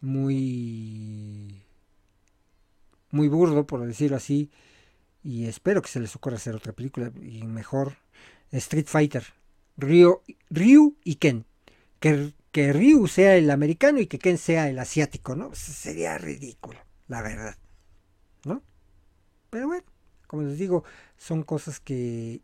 [0.00, 1.62] muy,
[3.10, 4.50] muy burdo, por decirlo así,
[5.22, 7.96] y espero que se les ocurra hacer otra película y mejor
[8.52, 9.24] Street Fighter,
[9.76, 10.20] Ryu,
[10.50, 11.44] Ryu y Ken,
[12.00, 15.52] que que Ryu sea el americano y que Ken sea el asiático, ¿no?
[15.56, 16.78] Sería ridículo,
[17.08, 17.58] la verdad,
[18.44, 18.62] ¿no?
[19.50, 19.82] Pero bueno,
[20.28, 20.84] como les digo,
[21.16, 22.42] son cosas que,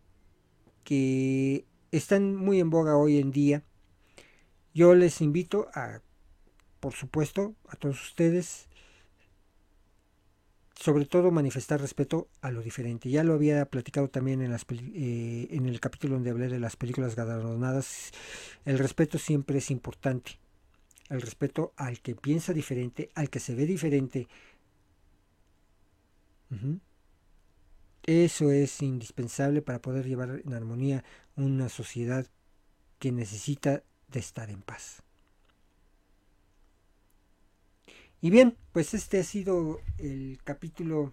[0.83, 3.63] que están muy en boga hoy en día.
[4.75, 6.01] Yo les invito a,
[6.81, 8.69] por supuesto, a todos ustedes,
[10.81, 13.11] sobre todo manifestar respeto a lo diferente.
[13.11, 16.77] Ya lo había platicado también en, las, eh, en el capítulo donde hablé de las
[16.77, 18.13] películas galardonadas.
[18.65, 20.39] El respeto siempre es importante.
[21.11, 24.29] el respeto al que piensa diferente, al que se ve diferente.
[28.05, 31.05] Eso es indispensable para poder llevar en armonía
[31.37, 32.27] una sociedad
[32.99, 35.03] que necesita de estar en paz.
[38.23, 41.13] Y bien, pues este ha sido el capítulo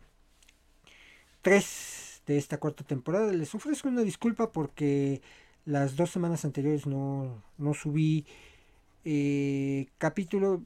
[1.42, 3.32] 3 de esta cuarta temporada.
[3.32, 5.22] Les ofrezco una disculpa porque
[5.66, 8.26] las dos semanas anteriores no, no subí
[9.06, 10.64] eh, capítulo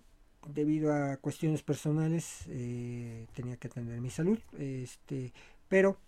[0.47, 2.45] debido a cuestiones personales.
[2.47, 4.39] Eh, tenía que atender mi salud.
[4.57, 5.33] Este,
[5.69, 5.99] pero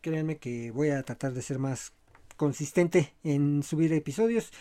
[0.00, 1.92] créanme que voy a tratar de ser más
[2.36, 4.52] consistente en subir episodios.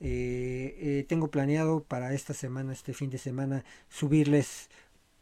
[0.00, 4.68] Eh, tengo planeado para esta semana, este fin de semana, subirles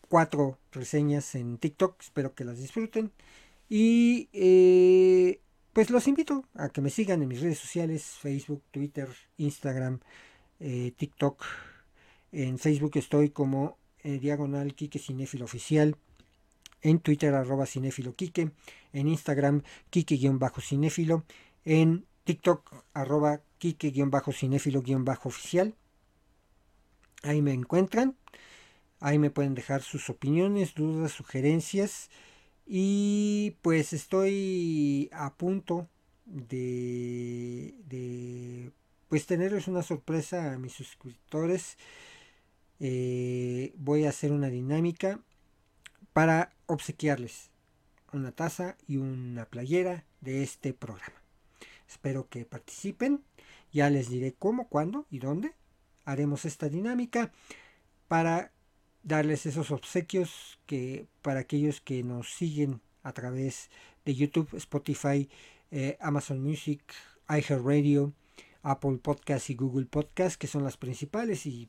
[0.09, 2.01] cuatro reseñas en TikTok.
[2.01, 3.13] Espero que las disfruten.
[3.69, 5.41] Y eh,
[5.73, 10.01] pues los invito a que me sigan en mis redes sociales, Facebook, Twitter, Instagram,
[10.61, 11.45] eh, TikTok.
[12.33, 15.97] En Facebook estoy como eh, diagonal Kike Cinéfilo Oficial.
[16.83, 18.53] En Twitter arroba cinéfilo Kike.
[18.93, 21.25] En Instagram Kike-cinéfilo.
[21.65, 25.75] En TikTok arroba Kike-cinéfilo-oficial.
[27.23, 28.17] Ahí me encuentran.
[29.01, 32.11] Ahí me pueden dejar sus opiniones, dudas, sugerencias.
[32.67, 35.89] Y pues estoy a punto
[36.25, 38.73] de, de
[39.09, 41.79] pues tenerles una sorpresa a mis suscriptores.
[42.81, 45.21] Eh, voy a hacer una dinámica
[46.13, 47.51] para obsequiarles
[48.13, 51.23] una taza y una playera de este programa.
[51.89, 53.23] Espero que participen.
[53.77, 55.53] Ya les diré cómo, cuándo y dónde
[56.07, 57.31] haremos esta dinámica
[58.09, 58.51] para
[59.03, 63.69] darles esos obsequios que para aquellos que nos siguen a través
[64.07, 65.29] de YouTube, Spotify,
[65.71, 66.81] eh, Amazon Music,
[67.29, 68.15] iHeartRadio,
[68.63, 71.69] Apple Podcast y Google Podcast, que son las principales y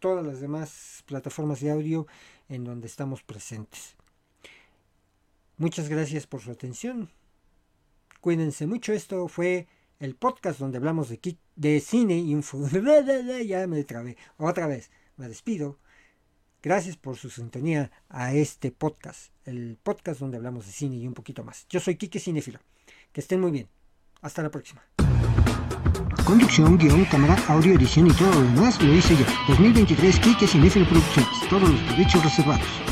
[0.00, 2.06] todas las demás plataformas de audio
[2.48, 3.96] en donde estamos presentes.
[5.58, 7.10] Muchas gracias por su atención.
[8.22, 8.94] Cuídense mucho.
[8.94, 9.68] Esto fue
[10.00, 12.42] el podcast donde hablamos de, de cine y un
[13.46, 14.16] ya me trabé.
[14.36, 14.90] Otra vez.
[15.16, 15.78] Me despido.
[16.62, 21.12] Gracias por su sintonía a este podcast, el podcast donde hablamos de cine y un
[21.12, 21.66] poquito más.
[21.68, 22.58] Yo soy Quique Cinefilo.
[23.12, 23.68] Que estén muy bien.
[24.22, 24.82] Hasta la próxima.
[26.24, 29.26] Conducción, guion, cámara, audio, edición y todo lo demás lo hice yo.
[29.48, 31.48] 2023 Quique Cinefilo Producciones.
[31.50, 32.83] Todos los derechos reservados.